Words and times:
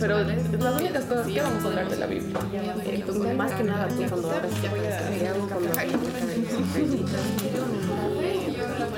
pero 0.00 0.18
las 0.24 0.80
únicas 0.80 1.04
cosas 1.04 1.26
que 1.26 1.42
vamos 1.42 1.64
a 1.64 1.68
hablar 1.68 1.90
de 1.90 1.96
la 1.96 2.06
Biblia. 2.06 2.38
Eh, 2.84 3.02
pues, 3.04 3.18
más 3.36 3.52
que 3.52 3.62
nada, 3.64 3.88
tú 3.88 3.96
cuando 4.08 4.32
Santiago, 4.32 5.48
cuando 5.48 5.70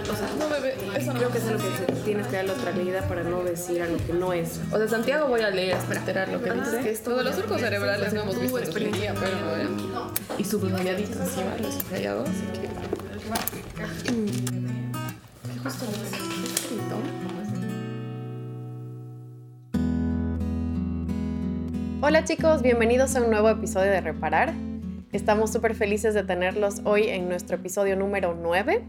o 0.03 0.17
sea, 0.17 0.29
no, 0.39 0.49
bebé, 0.49 0.77
eso 0.97 1.13
no. 1.13 1.19
Creo 1.19 1.33
que 1.33 1.39
es 1.39 1.45
lo 1.45 1.59
que 1.59 1.93
tienes 2.05 2.27
que 2.29 2.37
dar 2.37 2.45
la 2.45 2.53
otra 2.53 2.71
leída 2.73 3.09
para 3.09 3.25
no 3.25 3.43
decir 3.43 3.83
a 3.83 3.89
lo 3.89 3.97
que 3.99 4.13
no 4.13 4.33
es. 4.33 4.61
O 4.71 4.79
sea, 4.79 4.89
Santiago 4.89 5.27
voy 5.29 5.41
a 5.41 5.51
leer, 5.51 5.77
esperar 5.91 6.29
lo 6.29 6.43
que 6.43 6.53
dice. 6.53 6.81
Que 6.81 6.91
esto 6.91 7.17
de 7.17 7.25
los 7.25 7.35
surcos 7.35 7.61
cerebrales 7.61 8.13
no 8.13 8.23
hemos 8.23 8.41
visto 8.41 8.59
experiencia, 8.59 9.15
pero 9.15 9.57
¿eh? 9.57 9.69
Y 10.39 10.45
subrayadito 10.45 11.19
encima, 11.19 11.57
lo 11.61 11.73
subrayado, 11.73 12.23
así 12.23 12.47
que... 12.61 12.69
Justo 15.63 15.87
Hola 22.05 22.25
chicos, 22.25 22.63
bienvenidos 22.63 23.15
a 23.15 23.23
un 23.23 23.31
nuevo 23.31 23.49
episodio 23.49 23.93
de 23.93 24.01
Reparar. 24.01 24.53
Estamos 25.13 25.53
súper 25.53 25.77
felices 25.77 26.15
de 26.15 26.25
tenerlos 26.25 26.81
hoy 26.83 27.05
en 27.07 27.29
nuestro 27.29 27.55
episodio 27.55 27.95
número 27.95 28.35
9 28.35 28.83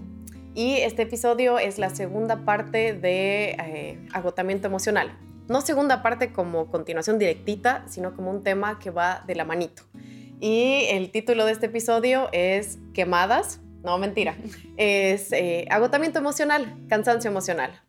y 0.56 0.78
este 0.78 1.04
episodio 1.04 1.60
es 1.60 1.78
la 1.78 1.92
segunda 1.92 2.44
parte 2.44 2.96
de 2.96 3.52
eh, 3.52 4.00
agotamiento 4.14 4.66
emocional. 4.66 5.16
No 5.48 5.62
segunda 5.62 6.02
parte 6.02 6.34
como 6.34 6.72
continuación 6.72 7.20
directita, 7.20 7.84
sino 7.88 8.16
como 8.16 8.32
un 8.32 8.42
tema 8.42 8.80
que 8.80 8.90
va 8.90 9.24
de 9.28 9.36
la 9.36 9.46
manito. 9.46 9.84
Y 10.40 10.86
el 10.90 11.12
título 11.12 11.46
de 11.46 11.52
este 11.52 11.68
episodio 11.68 12.30
es 12.32 12.80
Quemadas, 12.96 13.62
no 13.84 13.96
mentira, 14.00 14.36
es 14.78 15.32
eh, 15.34 15.68
agotamiento 15.70 16.18
emocional, 16.18 16.80
cansancio 16.90 17.30
emocional. 17.30 17.80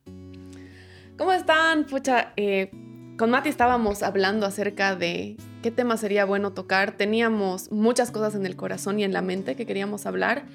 ¿Cómo 1.17 1.33
están? 1.33 1.87
Pucha, 1.87 2.35
eh, 2.37 2.71
con 3.17 3.31
Mati 3.31 3.49
estábamos 3.49 4.03
hablando 4.03 4.47
acerca 4.47 4.97
de 4.97 5.37
qué 5.63 5.71
tema 5.71 5.97
sería 5.97 6.25
bueno 6.25 6.53
tocar. 6.53 6.97
Teníamos 6.97 7.71
muchas 7.71 8.11
cosas 8.11 8.35
en 8.35 8.45
el 8.45 8.57
corazón 8.57 8.99
y 8.99 9.05
en 9.05 9.13
la 9.13 9.23
mente 9.23 9.55
que 9.55 9.67
queríamos 9.67 10.07
hablar, 10.07 10.47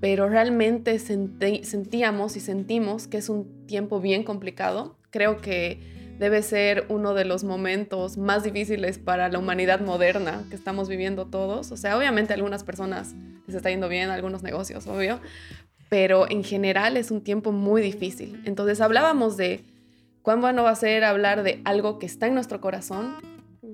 pero 0.00 0.28
realmente 0.28 0.98
sentíamos 0.98 2.36
y 2.36 2.40
sentimos 2.40 3.06
que 3.06 3.18
es 3.18 3.28
un 3.28 3.66
tiempo 3.66 4.00
bien 4.00 4.24
complicado. 4.24 4.96
Creo 5.10 5.38
que 5.42 5.78
debe 6.18 6.42
ser 6.42 6.86
uno 6.88 7.14
de 7.14 7.24
los 7.24 7.44
momentos 7.44 8.16
más 8.16 8.44
difíciles 8.44 8.98
para 8.98 9.28
la 9.28 9.38
humanidad 9.38 9.80
moderna 9.80 10.44
que 10.48 10.56
estamos 10.56 10.88
viviendo 10.88 11.26
todos. 11.26 11.70
O 11.70 11.76
sea, 11.76 11.98
obviamente 11.98 12.32
a 12.32 12.36
algunas 12.36 12.64
personas 12.64 13.14
les 13.46 13.56
está 13.56 13.70
yendo 13.70 13.88
bien, 13.88 14.10
algunos 14.10 14.42
negocios, 14.42 14.86
obvio, 14.86 15.20
pero 15.90 16.30
en 16.30 16.44
general 16.44 16.96
es 16.96 17.10
un 17.10 17.20
tiempo 17.22 17.52
muy 17.52 17.82
difícil. 17.82 18.40
Entonces 18.46 18.80
hablábamos 18.80 19.36
de 19.36 19.64
Cuán 20.22 20.40
bueno 20.40 20.62
va 20.62 20.70
a 20.70 20.74
ser 20.74 21.04
hablar 21.04 21.42
de 21.42 21.60
algo 21.64 21.98
que 21.98 22.06
está 22.06 22.26
en 22.26 22.34
nuestro 22.34 22.60
corazón, 22.60 23.16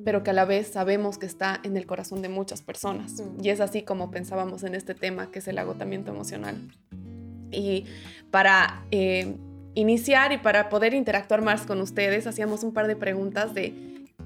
pero 0.04 0.22
que 0.22 0.30
a 0.30 0.32
la 0.32 0.44
vez 0.44 0.68
sabemos 0.68 1.18
que 1.18 1.26
está 1.26 1.60
en 1.64 1.76
el 1.76 1.86
corazón 1.86 2.22
de 2.22 2.28
muchas 2.28 2.62
personas. 2.62 3.22
Y 3.42 3.50
es 3.50 3.60
así 3.60 3.82
como 3.82 4.10
pensábamos 4.10 4.62
en 4.62 4.74
este 4.74 4.94
tema, 4.94 5.30
que 5.32 5.40
es 5.40 5.48
el 5.48 5.58
agotamiento 5.58 6.12
emocional. 6.12 6.56
Y 7.50 7.86
para 8.30 8.84
eh, 8.92 9.36
iniciar 9.74 10.32
y 10.32 10.38
para 10.38 10.68
poder 10.68 10.94
interactuar 10.94 11.42
más 11.42 11.66
con 11.66 11.80
ustedes, 11.80 12.26
hacíamos 12.26 12.62
un 12.62 12.72
par 12.72 12.86
de 12.86 12.94
preguntas 12.94 13.52
de 13.52 13.74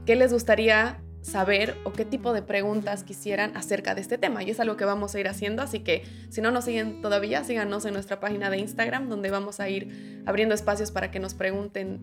qué 0.04 0.16
les 0.16 0.32
gustaría 0.32 1.00
saber 1.22 1.76
o 1.84 1.92
qué 1.92 2.04
tipo 2.04 2.32
de 2.32 2.42
preguntas 2.42 3.04
quisieran 3.04 3.56
acerca 3.56 3.94
de 3.94 4.00
este 4.00 4.18
tema. 4.18 4.42
Y 4.42 4.50
es 4.50 4.60
algo 4.60 4.76
que 4.76 4.84
vamos 4.84 5.14
a 5.14 5.20
ir 5.20 5.28
haciendo, 5.28 5.62
así 5.62 5.80
que 5.80 6.04
si 6.28 6.40
no 6.40 6.50
nos 6.50 6.64
siguen 6.64 7.02
todavía, 7.02 7.44
síganos 7.44 7.84
en 7.84 7.94
nuestra 7.94 8.20
página 8.20 8.50
de 8.50 8.58
Instagram, 8.58 9.08
donde 9.08 9.30
vamos 9.30 9.60
a 9.60 9.68
ir 9.68 10.22
abriendo 10.26 10.54
espacios 10.54 10.91
para 10.91 11.10
que 11.10 11.20
nos 11.20 11.34
pregunten 11.34 12.00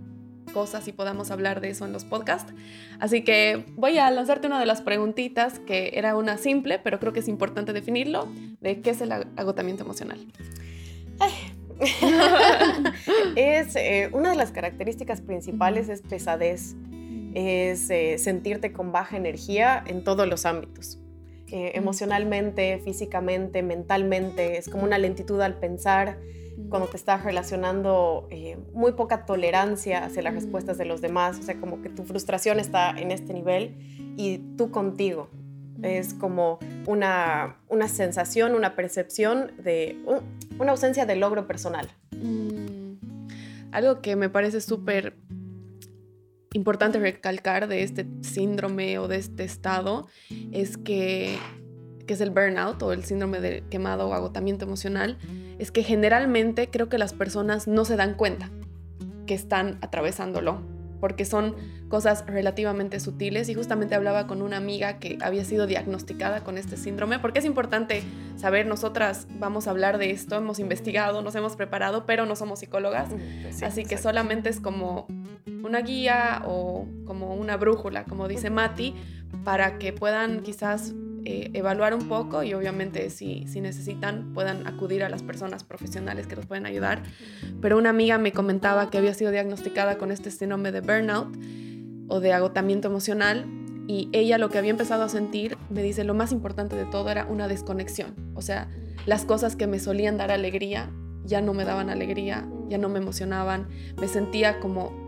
cosas 0.53 0.87
y 0.87 0.91
podamos 0.91 1.29
hablar 1.29 1.61
de 1.61 1.69
eso 1.69 1.85
en 1.85 1.93
los 1.93 2.05
podcasts. 2.05 2.53
Así 2.99 3.23
que 3.23 3.65
voy 3.75 3.97
a 3.97 4.09
lanzarte 4.11 4.47
una 4.47 4.59
de 4.59 4.65
las 4.65 4.81
preguntitas, 4.81 5.59
que 5.59 5.91
era 5.93 6.15
una 6.15 6.37
simple, 6.37 6.79
pero 6.79 6.99
creo 6.99 7.13
que 7.13 7.19
es 7.19 7.27
importante 7.27 7.73
definirlo, 7.73 8.27
de 8.61 8.81
qué 8.81 8.91
es 8.91 9.01
el 9.01 9.11
agotamiento 9.11 9.83
emocional. 9.83 10.25
es 13.35 13.75
eh, 13.75 14.09
una 14.11 14.31
de 14.31 14.35
las 14.35 14.51
características 14.51 15.21
principales 15.21 15.89
es 15.89 16.01
pesadez 16.01 16.75
es 17.37 17.91
eh, 17.91 18.17
sentirte 18.17 18.73
con 18.73 18.91
baja 18.91 19.15
energía 19.15 19.83
en 19.85 20.03
todos 20.03 20.27
los 20.27 20.47
ámbitos. 20.47 20.97
Eh, 21.51 21.73
emocionalmente, 21.75 22.79
físicamente, 22.83 23.61
mentalmente, 23.61 24.57
es 24.57 24.67
como 24.67 24.83
una 24.83 24.97
lentitud 24.97 25.39
al 25.41 25.59
pensar, 25.59 26.17
cuando 26.69 26.87
te 26.87 26.97
estás 26.97 27.23
relacionando, 27.23 28.27
eh, 28.31 28.57
muy 28.73 28.93
poca 28.93 29.27
tolerancia 29.27 30.03
hacia 30.03 30.23
las 30.23 30.33
respuestas 30.33 30.79
de 30.79 30.85
los 30.85 30.99
demás, 30.99 31.37
o 31.37 31.43
sea, 31.43 31.59
como 31.59 31.83
que 31.83 31.89
tu 31.89 32.03
frustración 32.05 32.59
está 32.59 32.89
en 32.89 33.11
este 33.11 33.35
nivel 33.35 33.77
y 34.17 34.39
tú 34.57 34.71
contigo. 34.71 35.29
Es 35.83 36.15
como 36.15 36.57
una, 36.87 37.57
una 37.69 37.87
sensación, 37.87 38.55
una 38.55 38.75
percepción 38.75 39.51
de 39.63 39.95
una 40.57 40.71
ausencia 40.71 41.05
de 41.05 41.15
logro 41.15 41.45
personal. 41.45 41.87
Mm. 42.13 42.97
Algo 43.71 44.01
que 44.01 44.15
me 44.15 44.27
parece 44.27 44.59
súper 44.59 45.13
importante 46.53 46.99
recalcar 46.99 47.67
de 47.67 47.83
este 47.83 48.07
síndrome 48.21 48.99
o 48.99 49.07
de 49.07 49.17
este 49.17 49.43
estado 49.43 50.07
es 50.51 50.77
que, 50.77 51.37
que 52.05 52.13
es 52.13 52.21
el 52.21 52.31
burnout 52.31 52.81
o 52.83 52.93
el 52.93 53.03
síndrome 53.03 53.39
de 53.39 53.63
quemado 53.69 54.07
o 54.07 54.13
agotamiento 54.13 54.65
emocional, 54.65 55.17
es 55.59 55.71
que 55.71 55.83
generalmente 55.83 56.69
creo 56.69 56.89
que 56.89 56.97
las 56.97 57.13
personas 57.13 57.67
no 57.67 57.85
se 57.85 57.95
dan 57.95 58.15
cuenta 58.15 58.49
que 59.25 59.33
están 59.33 59.77
atravesándolo 59.81 60.61
porque 60.99 61.25
son 61.25 61.55
cosas 61.89 62.25
relativamente 62.27 62.99
sutiles 62.99 63.49
y 63.49 63.53
justamente 63.53 63.95
hablaba 63.95 64.27
con 64.27 64.41
una 64.41 64.57
amiga 64.57 64.99
que 64.99 65.17
había 65.21 65.45
sido 65.45 65.67
diagnosticada 65.67 66.43
con 66.43 66.57
este 66.57 66.77
síndrome, 66.77 67.19
porque 67.19 67.39
es 67.39 67.45
importante 67.45 68.03
saber, 68.35 68.65
nosotras 68.65 69.27
vamos 69.39 69.67
a 69.67 69.71
hablar 69.71 69.97
de 69.97 70.11
esto, 70.11 70.35
hemos 70.35 70.59
investigado, 70.59 71.21
nos 71.21 71.35
hemos 71.35 71.55
preparado, 71.55 72.05
pero 72.05 72.25
no 72.25 72.35
somos 72.35 72.59
psicólogas, 72.59 73.09
pues 73.41 73.63
así 73.63 73.85
que 73.85 73.97
solamente 73.97 74.49
es 74.49 74.59
como 74.59 75.07
una 75.63 75.81
guía 75.81 76.43
o 76.45 76.85
como 77.05 77.35
una 77.35 77.57
brújula, 77.57 78.03
como 78.03 78.27
dice 78.27 78.49
Mati, 78.49 78.93
para 79.43 79.77
que 79.77 79.93
puedan 79.93 80.41
quizás 80.41 80.93
eh, 81.25 81.51
evaluar 81.53 81.93
un 81.93 82.07
poco 82.07 82.43
y 82.43 82.53
obviamente 82.53 83.09
si, 83.09 83.45
si 83.47 83.59
necesitan 83.59 84.33
puedan 84.33 84.65
acudir 84.65 85.03
a 85.03 85.09
las 85.09 85.23
personas 85.23 85.65
profesionales 85.65 86.25
que 86.25 86.37
los 86.37 86.45
pueden 86.45 86.65
ayudar. 86.65 87.03
Pero 87.61 87.77
una 87.77 87.89
amiga 87.89 88.17
me 88.17 88.31
comentaba 88.31 88.89
que 88.89 88.97
había 88.97 89.13
sido 89.13 89.31
diagnosticada 89.31 89.97
con 89.97 90.11
este 90.11 90.31
síndrome 90.31 90.71
de 90.71 90.79
burnout 90.79 91.35
o 92.07 92.19
de 92.19 92.33
agotamiento 92.33 92.87
emocional 92.87 93.45
y 93.87 94.09
ella 94.11 94.37
lo 94.37 94.49
que 94.49 94.57
había 94.57 94.71
empezado 94.71 95.03
a 95.03 95.09
sentir, 95.09 95.57
me 95.69 95.81
dice, 95.81 96.03
lo 96.03 96.13
más 96.13 96.31
importante 96.31 96.75
de 96.75 96.85
todo 96.85 97.09
era 97.09 97.25
una 97.25 97.47
desconexión. 97.47 98.15
O 98.35 98.41
sea, 98.41 98.69
las 99.05 99.23
cosas 99.23 99.55
que 99.55 99.65
me 99.65 99.79
solían 99.79 100.17
dar 100.17 100.29
alegría 100.29 100.91
ya 101.23 101.41
no 101.41 101.53
me 101.53 101.63
daban 101.63 101.89
alegría, 101.89 102.47
ya 102.69 102.77
no 102.77 102.89
me 102.89 102.99
emocionaban, 102.99 103.67
me 103.99 104.07
sentía 104.07 104.59
como 104.59 105.07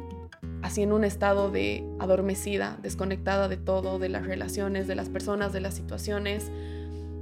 así 0.62 0.82
en 0.82 0.94
un 0.94 1.04
estado 1.04 1.52
de 1.52 1.84
adormecida, 2.00 2.78
desconectada 2.82 3.48
de 3.48 3.58
todo, 3.58 4.00
de 4.00 4.10
las 4.10 4.26
relaciones, 4.26 4.88
de 4.88 4.96
las 4.96 5.10
personas, 5.10 5.54
de 5.54 5.62
las 5.62 5.74
situaciones. 5.74 6.52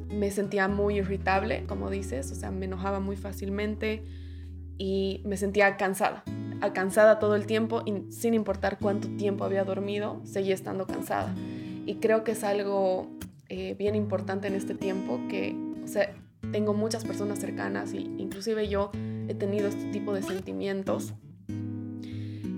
Me 0.09 0.29
sentía 0.31 0.67
muy 0.67 0.97
irritable, 0.97 1.65
como 1.67 1.89
dices, 1.89 2.31
o 2.31 2.35
sea, 2.35 2.51
me 2.51 2.65
enojaba 2.65 2.99
muy 2.99 3.17
fácilmente 3.17 4.03
y 4.77 5.21
me 5.25 5.37
sentía 5.37 5.77
cansada, 5.77 6.23
cansada 6.73 7.19
todo 7.19 7.35
el 7.35 7.45
tiempo 7.45 7.81
y 7.85 8.11
sin 8.11 8.33
importar 8.33 8.77
cuánto 8.79 9.07
tiempo 9.17 9.43
había 9.43 9.63
dormido, 9.63 10.21
seguía 10.23 10.53
estando 10.53 10.85
cansada. 10.85 11.33
Y 11.85 11.95
creo 11.95 12.23
que 12.23 12.31
es 12.33 12.43
algo 12.43 13.07
eh, 13.49 13.75
bien 13.75 13.95
importante 13.95 14.47
en 14.47 14.55
este 14.55 14.75
tiempo 14.75 15.19
que, 15.29 15.55
o 15.83 15.87
sea, 15.87 16.13
tengo 16.51 16.73
muchas 16.73 17.05
personas 17.05 17.39
cercanas 17.39 17.93
y 17.93 17.99
inclusive 18.17 18.67
yo 18.67 18.91
he 19.27 19.33
tenido 19.33 19.67
este 19.67 19.85
tipo 19.91 20.13
de 20.13 20.21
sentimientos 20.21 21.13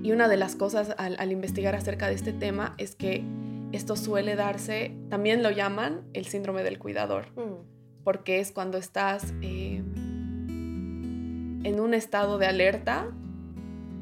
y 0.01 0.11
una 0.11 0.27
de 0.27 0.37
las 0.37 0.55
cosas 0.55 0.95
al, 0.97 1.31
investigar 1.31 1.75
acerca 1.75 2.07
de 2.07 2.15
este 2.15 2.31
tema 2.33 2.73
es 2.77 2.95
que 2.95 3.23
esto 3.71 3.95
suele 3.95 4.35
darse, 4.35 4.95
también 5.09 5.43
lo 5.43 5.51
llaman 5.51 6.01
el 6.13 6.25
síndrome 6.25 6.63
del 6.63 6.79
cuidador, 6.79 7.27
mm. 7.35 8.03
porque 8.03 8.39
es 8.39 8.51
cuando 8.51 8.77
estás 8.77 9.33
eh, 9.41 9.83
en 11.63 11.79
un 11.79 11.93
estado 11.93 12.37
de 12.37 12.47
alerta, 12.47 13.07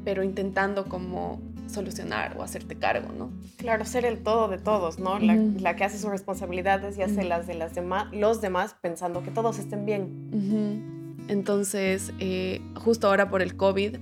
pero 0.04 0.22
intentando 0.22 0.84
como 0.86 1.40
solucionar 1.68 2.36
o 2.38 2.42
hacerte 2.42 2.76
cargo, 2.76 3.12
¿no? 3.12 3.30
Claro, 3.58 3.84
ser 3.84 4.04
el 4.04 4.22
todo 4.22 4.48
de 4.48 4.58
todos, 4.58 4.98
¿no? 4.98 5.18
la, 5.18 5.76
que 5.76 5.84
hace 5.84 5.98
sus 5.98 6.10
responsabilidades 6.10 6.96
y 6.96 7.02
hace 7.02 7.24
las 7.24 7.46
de 7.46 7.54
las 7.54 7.74
demás, 7.74 8.06
los 8.12 8.40
demás 8.40 8.74
pensando 8.80 9.22
que 9.22 9.30
todos 9.30 9.58
estén 9.58 9.84
bien. 9.84 11.16
Entonces, 11.28 12.12
eh, 12.20 12.62
justo 12.76 13.08
ahora 13.08 13.28
por 13.28 13.42
el 13.42 13.56
COVID, 13.56 13.96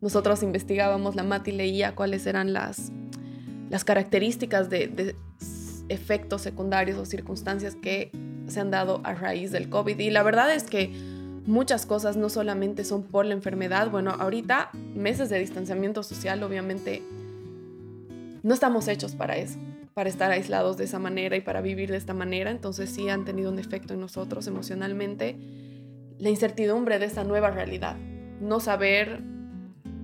nosotros 0.00 0.42
investigábamos, 0.42 1.16
la 1.16 1.22
Mati 1.22 1.52
leía 1.52 1.94
cuáles 1.94 2.26
eran 2.26 2.52
las, 2.52 2.92
las 3.70 3.84
características 3.84 4.68
de, 4.68 5.16
efectos 5.88 6.42
secundarios 6.42 6.98
o 6.98 7.04
circunstancias 7.04 7.76
que 7.76 8.10
se 8.48 8.60
han 8.60 8.70
dado 8.70 9.00
a 9.04 9.14
raíz 9.14 9.52
del 9.52 9.68
COVID. 9.68 9.98
Y 9.98 10.10
la 10.10 10.22
verdad 10.22 10.52
es 10.54 10.64
que 10.64 10.92
muchas 11.46 11.86
cosas 11.86 12.16
no 12.16 12.28
solamente 12.28 12.84
son 12.84 13.02
por 13.04 13.24
la 13.24 13.34
enfermedad, 13.34 13.90
bueno, 13.90 14.10
ahorita 14.18 14.70
meses 14.94 15.28
de 15.28 15.38
distanciamiento 15.38 16.02
social 16.02 16.42
obviamente 16.42 17.02
no 18.46 18.54
estamos 18.54 18.86
hechos 18.86 19.16
para 19.16 19.36
eso, 19.36 19.58
para 19.92 20.08
estar 20.08 20.30
aislados 20.30 20.76
de 20.76 20.84
esa 20.84 21.00
manera 21.00 21.36
y 21.36 21.40
para 21.40 21.60
vivir 21.60 21.90
de 21.90 21.96
esta 21.96 22.14
manera. 22.14 22.52
Entonces 22.52 22.90
sí 22.90 23.08
han 23.08 23.24
tenido 23.24 23.50
un 23.50 23.58
efecto 23.58 23.94
en 23.94 24.00
nosotros 24.00 24.46
emocionalmente. 24.46 25.36
La 26.18 26.30
incertidumbre 26.30 27.00
de 27.00 27.06
esta 27.06 27.24
nueva 27.24 27.50
realidad. 27.50 27.96
No 28.40 28.60
saber 28.60 29.20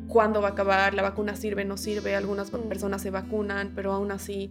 cuándo 0.09 0.43
va 0.43 0.49
a 0.49 0.51
acabar, 0.53 0.93
la 0.95 1.03
vacuna 1.03 1.37
sirve, 1.37 1.65
no 1.65 1.77
sirve. 1.77 2.17
Algunas 2.17 2.51
personas 2.51 3.01
se 3.01 3.11
vacunan, 3.11 3.73
pero 3.77 3.93
aún 3.93 4.11
así 4.11 4.51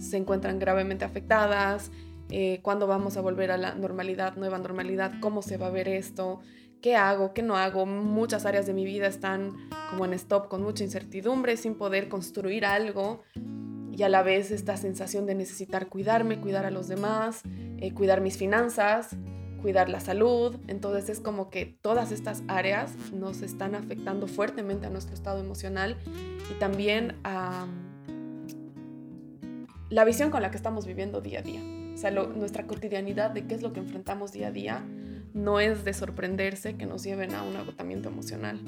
se 0.00 0.16
encuentran 0.16 0.58
gravemente 0.58 1.04
afectadas. 1.04 1.92
Eh, 2.30 2.60
cuándo 2.62 2.86
vamos 2.86 3.16
a 3.16 3.20
volver 3.20 3.50
a 3.50 3.56
la 3.56 3.74
normalidad, 3.74 4.36
nueva 4.36 4.58
normalidad, 4.58 5.12
cómo 5.20 5.42
se 5.42 5.56
va 5.56 5.68
a 5.68 5.70
ver 5.70 5.88
esto, 5.88 6.40
qué 6.82 6.96
hago, 6.96 7.32
qué 7.32 7.42
no 7.42 7.56
hago. 7.56 7.86
Muchas 7.86 8.46
áreas 8.46 8.66
de 8.66 8.74
mi 8.74 8.84
vida 8.84 9.06
están 9.06 9.68
como 9.90 10.04
en 10.04 10.12
stop, 10.14 10.48
con 10.48 10.62
mucha 10.62 10.84
incertidumbre, 10.84 11.56
sin 11.56 11.74
poder 11.74 12.08
construir 12.08 12.64
algo 12.64 13.22
y 13.98 14.02
a 14.04 14.08
la 14.08 14.22
vez 14.22 14.52
esta 14.52 14.76
sensación 14.76 15.26
de 15.26 15.34
necesitar 15.34 15.88
cuidarme, 15.88 16.40
cuidar 16.40 16.64
a 16.64 16.70
los 16.70 16.86
demás, 16.86 17.42
eh, 17.78 17.92
cuidar 17.92 18.20
mis 18.20 18.36
finanzas, 18.36 19.16
cuidar 19.60 19.88
la 19.88 19.98
salud. 19.98 20.56
Entonces 20.68 21.08
es 21.08 21.20
como 21.20 21.50
que 21.50 21.66
todas 21.66 22.12
estas 22.12 22.42
áreas 22.46 22.94
nos 23.12 23.42
están 23.42 23.74
afectando 23.74 24.28
fuertemente 24.28 24.86
a 24.86 24.90
nuestro 24.90 25.14
estado 25.14 25.40
emocional 25.40 25.96
y 26.48 26.54
también 26.60 27.16
a 27.24 27.66
la 29.90 30.04
visión 30.04 30.30
con 30.30 30.42
la 30.42 30.50
que 30.50 30.56
estamos 30.56 30.86
viviendo 30.86 31.20
día 31.20 31.40
a 31.40 31.42
día. 31.42 31.77
O 31.98 32.00
sea, 32.00 32.12
nuestra 32.12 32.64
cotidianidad 32.64 33.32
de 33.32 33.48
qué 33.48 33.56
es 33.56 33.62
lo 33.62 33.72
que 33.72 33.80
enfrentamos 33.80 34.30
día 34.30 34.46
a 34.46 34.50
día 34.52 34.84
no 35.34 35.58
es 35.58 35.84
de 35.84 35.92
sorprenderse 35.92 36.76
que 36.76 36.86
nos 36.86 37.02
lleven 37.02 37.34
a 37.34 37.42
un 37.42 37.56
agotamiento 37.56 38.08
emocional. 38.08 38.60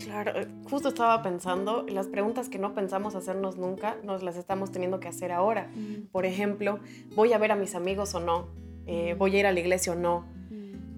Claro, 0.00 0.32
eh, 0.36 0.48
justo 0.68 0.88
estaba 0.88 1.22
pensando, 1.22 1.86
las 1.88 2.08
preguntas 2.08 2.48
que 2.48 2.58
no 2.58 2.74
pensamos 2.74 3.14
hacernos 3.14 3.56
nunca, 3.56 3.98
nos 4.02 4.24
las 4.24 4.36
estamos 4.36 4.72
teniendo 4.72 4.98
que 4.98 5.06
hacer 5.06 5.30
ahora. 5.30 5.70
Por 6.10 6.26
ejemplo, 6.26 6.80
¿voy 7.14 7.32
a 7.34 7.38
ver 7.38 7.52
a 7.52 7.54
mis 7.54 7.76
amigos 7.76 8.16
o 8.16 8.20
no? 8.20 8.48
Eh, 8.86 9.14
¿Voy 9.16 9.36
a 9.36 9.38
ir 9.38 9.46
a 9.46 9.52
la 9.52 9.60
iglesia 9.60 9.92
o 9.92 9.94
no? 9.94 10.26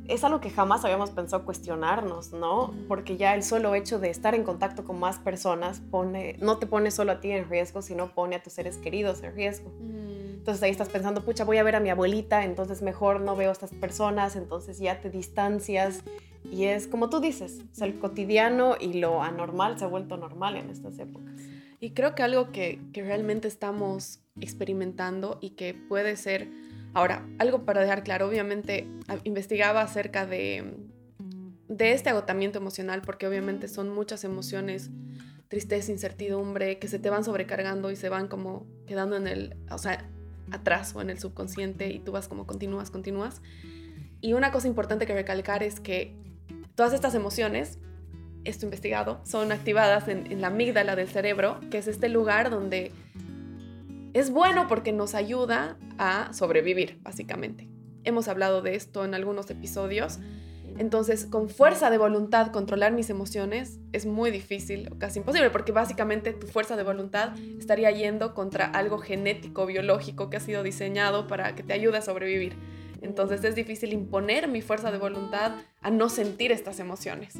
Es 0.08 0.25
algo 0.25 0.40
que 0.40 0.50
jamás 0.50 0.84
habíamos 0.84 1.10
pensado 1.10 1.44
cuestionarnos, 1.44 2.32
¿no? 2.32 2.75
Porque 2.88 3.19
ya 3.19 3.34
el 3.34 3.43
solo 3.43 3.75
hecho 3.75 3.99
de 3.99 4.08
estar 4.08 4.34
en 4.34 4.43
contacto 4.43 4.84
con 4.84 4.99
más 4.99 5.19
personas 5.19 5.81
pone, 5.81 6.37
no 6.40 6.56
te 6.56 6.66
pone 6.66 6.90
solo 6.90 7.12
a 7.12 7.20
ti 7.20 7.31
en 7.31 7.49
riesgo, 7.49 7.82
sino 7.82 8.14
pone 8.14 8.37
a 8.37 8.43
tus 8.43 8.55
seres 8.55 8.78
queridos 8.78 9.22
en 9.22 9.34
riesgo. 9.34 9.70
Entonces 9.81 10.62
ahí 10.62 10.70
estás 10.70 10.88
pensando, 10.88 11.22
pucha, 11.22 11.44
voy 11.44 11.58
a 11.58 11.62
ver 11.62 11.76
a 11.76 11.81
mi 11.81 11.90
abuelita, 11.90 12.44
entonces 12.44 12.81
mejor 12.81 13.20
no 13.20 13.37
veo 13.37 13.50
a 13.50 13.52
estas 13.52 13.75
personas, 13.75 14.34
entonces 14.34 14.78
ya 14.78 15.00
te 15.00 15.10
distancias. 15.10 16.02
Y 16.50 16.64
es 16.64 16.87
como 16.87 17.11
tú 17.11 17.20
dices, 17.20 17.61
o 17.70 17.75
sea, 17.75 17.87
el 17.87 17.99
cotidiano 17.99 18.76
y 18.81 18.94
lo 18.94 19.22
anormal 19.22 19.78
se 19.78 19.84
ha 19.84 19.88
vuelto 19.88 20.16
normal 20.16 20.56
en 20.56 20.70
estas 20.70 20.99
épocas. 20.99 21.34
Y 21.81 21.90
creo 21.90 22.14
que 22.14 22.22
algo 22.22 22.50
que, 22.50 22.81
que 22.94 23.02
realmente 23.02 23.46
estamos 23.46 24.20
experimentando 24.40 25.38
y 25.43 25.50
que 25.50 25.75
puede 25.75 26.16
ser 26.16 26.49
Ahora, 26.99 27.25
algo 27.39 27.65
para 27.65 27.81
dejar 27.81 28.03
claro, 28.03 28.27
obviamente 28.27 28.89
investigaba 29.23 29.83
acerca 29.83 30.27
de, 30.27 30.75
de 31.69 31.93
este 31.93 32.11
agotamiento 32.11 32.59
emocional, 32.59 33.03
porque 33.03 33.29
obviamente 33.29 33.69
son 33.69 33.89
muchas 33.89 34.25
emociones, 34.25 34.91
tristeza, 35.47 35.93
incertidumbre, 35.93 36.81
que 36.81 36.89
se 36.89 36.99
te 36.99 37.09
van 37.09 37.23
sobrecargando 37.23 37.93
y 37.93 37.95
se 37.95 38.09
van 38.09 38.27
como 38.27 38.67
quedando 38.89 39.15
en 39.15 39.29
el, 39.29 39.56
o 39.71 39.79
sea, 39.79 40.11
atrás 40.50 40.93
o 40.97 41.00
en 41.00 41.11
el 41.11 41.21
subconsciente 41.21 41.89
y 41.89 42.00
tú 42.00 42.11
vas 42.11 42.27
como 42.27 42.49
continúas, 42.49 42.91
continúas. 42.91 43.43
Y 44.21 44.33
una 44.33 44.50
cosa 44.50 44.67
importante 44.67 45.06
que 45.06 45.15
recalcar 45.15 45.62
es 45.62 45.79
que 45.79 46.17
todas 46.75 46.93
estas 46.93 47.15
emociones, 47.15 47.79
esto 48.43 48.67
investigado, 48.67 49.21
son 49.25 49.53
activadas 49.53 50.09
en 50.09 50.41
la 50.41 50.49
amígdala 50.49 50.97
del 50.97 51.06
cerebro, 51.06 51.61
que 51.71 51.79
es 51.79 51.87
este 51.87 52.09
lugar 52.09 52.50
donde 52.50 52.91
es 54.19 54.31
bueno 54.31 54.67
porque 54.69 54.93
nos 54.93 55.15
ayuda 55.15 55.79
a 55.99 56.32
sobrevivir, 56.32 56.99
básicamente. 57.03 57.69
Hemos 58.05 58.29
hablado 58.29 58.62
de 58.62 58.75
esto 58.75 59.05
en 59.05 59.15
algunos 59.15 59.50
episodios. 59.50 60.19
Entonces, 60.76 61.26
con 61.26 61.49
fuerza 61.49 61.91
de 61.91 61.99
voluntad 61.99 62.50
controlar 62.53 62.93
mis 62.93 63.11
emociones 63.11 63.79
es 63.93 64.06
muy 64.06 64.31
difícil 64.31 64.88
o 64.93 64.99
casi 64.99 65.19
imposible, 65.19 65.50
porque 65.50 65.73
básicamente 65.73 66.32
tu 66.32 66.47
fuerza 66.47 66.76
de 66.76 66.85
voluntad 66.85 67.37
estaría 67.59 67.91
yendo 67.91 68.35
contra 68.35 68.67
algo 68.67 68.99
genético, 68.99 69.67
biológico 69.67 70.31
que 70.31 70.37
ha 70.37 70.41
sido 70.41 70.62
diseñado 70.62 71.26
para 71.26 71.55
que 71.55 71.62
te 71.62 71.73
ayude 71.73 71.99
a 71.99 72.03
sobrevivir. 72.03 72.56
Entonces 73.00 73.44
es 73.44 73.55
difícil 73.55 73.93
imponer 73.93 74.49
mi 74.49 74.62
fuerza 74.62 74.91
de 74.91 74.99
voluntad 74.99 75.53
a 75.81 75.91
no 75.91 76.09
sentir 76.09 76.53
estas 76.53 76.81
emociones. 76.81 77.35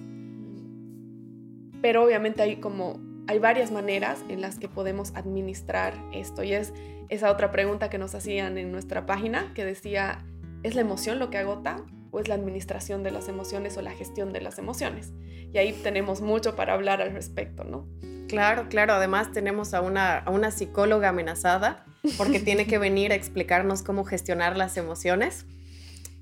Pero 1.81 2.05
obviamente 2.05 2.43
hay 2.43 2.57
como 2.57 3.08
hay 3.29 3.39
varias 3.39 3.71
maneras 3.71 4.25
en 4.31 4.41
las 4.41 4.59
que 4.59 4.69
podemos 4.69 5.13
administrar 5.15 5.95
esto 6.13 6.43
y 6.43 6.55
es 6.55 6.73
esa 7.11 7.31
otra 7.31 7.53
pregunta 7.53 7.91
que 7.91 7.99
nos 7.99 8.15
hacían 8.15 8.57
en 8.57 8.73
nuestra 8.73 9.05
página 9.05 9.53
que 9.55 9.67
decía, 9.67 10.25
¿es 10.63 10.75
la 10.75 10.81
emoción 10.81 11.19
lo 11.19 11.29
que 11.29 11.37
agota 11.37 11.85
o 12.11 12.21
es 12.21 12.29
la 12.29 12.35
administración 12.35 13.03
de 13.03 13.11
las 13.11 13.29
emociones 13.29 13.77
o 13.77 13.83
la 13.83 13.93
gestión 13.93 14.33
de 14.33 14.41
las 14.41 14.59
emociones? 14.59 15.13
Y 15.53 15.59
ahí 15.59 15.73
tenemos 15.75 16.23
mucho 16.23 16.57
para 16.57 16.73
hablar 16.73 17.03
al 17.03 17.13
respecto, 17.13 17.65
¿no? 17.65 17.87
Claro, 18.29 18.69
claro. 18.71 18.95
Además 18.95 19.31
tenemos 19.31 19.75
a 19.75 19.83
una, 19.83 20.19
a 20.19 20.31
una 20.31 20.51
psicóloga 20.51 21.11
amenazada 21.11 21.85
porque 22.17 22.41
tiene 22.45 22.67
que 22.67 22.79
venir 22.79 23.13
a 23.13 23.15
explicarnos 23.15 23.83
cómo 23.83 24.05
gestionar 24.05 24.57
las 24.57 24.79
emociones, 24.79 25.45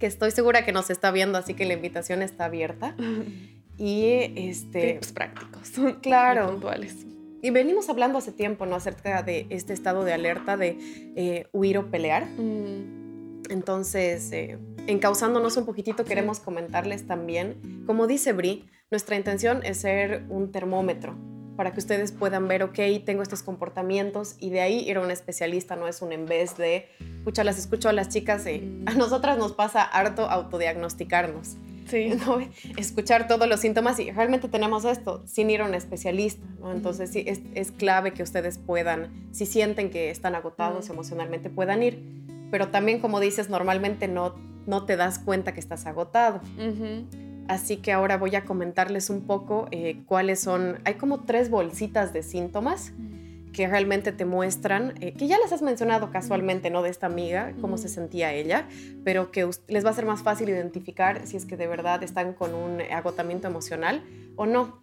que 0.01 0.07
estoy 0.07 0.33
segura 0.33 0.65
que 0.65 0.73
nos 0.73 0.91
está 0.91 1.13
viendo, 1.13 1.39
así 1.39 1.55
que 1.55 1.67
la 1.67 1.75
invitación 1.75 2.23
está 2.23 2.47
abierta. 2.47 2.97
Y 3.79 4.33
este... 4.37 4.95
Tips 4.95 5.13
prácticos. 5.13 5.73
Claro. 6.03 6.51
puntuales. 6.51 7.07
Y 7.43 7.51
venimos 7.51 7.89
hablando 7.89 8.19
hace 8.19 8.33
tiempo, 8.33 8.67
¿no? 8.67 8.77
Acerca 8.77 9.23
de 9.23 9.47
este 9.51 9.73
estado 9.73 10.05
de 10.05 10.13
alerta 10.13 10.57
de 10.57 10.79
eh, 11.17 11.47
huir 11.53 11.79
o 11.79 11.91
pelear. 11.91 12.27
Mm. 12.27 13.43
Entonces, 13.51 14.33
eh, 14.33 14.59
encauzándonos 14.87 15.57
un 15.57 15.67
poquitito, 15.67 16.05
queremos 16.05 16.41
comentarles 16.41 17.07
también, 17.07 17.85
como 17.87 18.07
dice 18.07 18.33
Bri, 18.33 18.65
nuestra 18.91 19.17
intención 19.17 19.61
es 19.65 19.79
ser 19.79 20.25
un 20.29 20.51
termómetro 20.51 21.17
para 21.57 21.73
que 21.73 21.81
ustedes 21.81 22.13
puedan 22.13 22.49
ver, 22.49 22.63
ok, 22.63 22.79
tengo 23.05 23.23
estos 23.23 23.43
comportamientos 23.43 24.37
y 24.39 24.51
de 24.51 24.61
ahí 24.61 24.89
ir 24.89 24.99
a 24.99 25.01
un 25.01 25.11
especialista, 25.11 25.75
no 25.75 25.89
es 25.89 26.03
un 26.03 26.13
en 26.13 26.27
vez 26.27 26.57
de, 26.57 26.89
escucha, 27.19 27.45
las 27.45 27.59
escucho 27.59 27.89
a 27.89 27.93
las 27.93 28.11
chicas, 28.11 28.47
eh, 28.47 28.63
a 28.87 28.93
nosotras 28.93 29.39
nos 29.39 29.53
pasa 29.53 29.83
harto 29.83 30.29
autodiagnosticarnos. 30.29 31.57
Sí. 31.87 32.13
Escuchar 32.77 33.29
todos 33.29 33.49
los 33.49 33.61
síntomas 33.61 33.99
y 34.01 34.11
realmente 34.11 34.49
tenemos 34.49 34.85
esto 34.85 35.23
sin 35.27 35.51
ir 35.51 35.61
a 35.61 35.65
un 35.67 35.75
especialista. 35.75 36.47
¿no? 36.61 36.73
Entonces 36.73 37.11
sí, 37.11 37.25
es, 37.27 37.41
es, 37.55 37.73
clave 37.73 38.13
que 38.13 38.23
ustedes 38.23 38.59
puedan, 38.59 39.29
si 39.33 39.47
sienten 39.47 39.91
que 39.91 40.11
están 40.11 40.35
agotados 40.35 40.91
emocionalmente, 40.91 41.51
puedan 41.51 41.83
ir. 41.83 42.03
Pero 42.51 42.69
también, 42.69 43.01
como 43.01 43.21
dices, 43.21 43.51
normalmente 43.51 44.09
no, 44.09 44.35
no 44.67 44.85
te 44.85 44.97
das 44.97 45.19
cuenta 45.19 45.53
que 45.53 45.61
estás 45.61 45.87
agotado. 45.87 46.41
Así 47.49 47.77
que 47.77 47.93
ahora 47.93 48.17
voy 48.17 48.35
a 48.35 48.45
comentarles 48.45 49.09
un 49.09 49.23
poco 49.23 49.69
eh, 49.71 50.03
cuáles 50.07 50.41
son, 50.41 50.81
hay 50.85 50.95
como 50.95 51.21
tres 51.21 51.49
bolsitas 51.49 52.13
de 52.13 52.23
síntomas 52.23 52.93
que 53.57 53.67
realmente 53.67 54.13
te 54.13 54.27
muestran, 54.27 54.93
eh, 55.01 55.15
que 55.15 55.29
ya 55.29 55.39
les 55.39 55.51
has 55.51 55.63
mencionado 55.63 56.11
casualmente, 56.11 56.69
¿no? 56.69 56.83
De 56.83 56.91
esta 56.91 57.07
amiga, 57.07 57.55
cómo 57.63 57.79
se 57.79 57.89
sentía 57.89 58.35
ella, 58.35 58.69
pero 59.03 59.31
que 59.31 59.49
les 59.67 59.83
va 59.83 59.89
a 59.89 59.93
ser 59.95 60.05
más 60.05 60.23
fácil 60.23 60.51
identificar 60.51 61.27
si 61.27 61.39
es 61.39 61.47
que 61.47 61.57
de 61.57 61.67
verdad 61.67 62.03
están 62.03 62.35
con 62.35 62.55
un 62.55 62.83
agotamiento 62.83 63.49
emocional 63.49 64.05
o 64.37 64.45
no. 64.45 64.83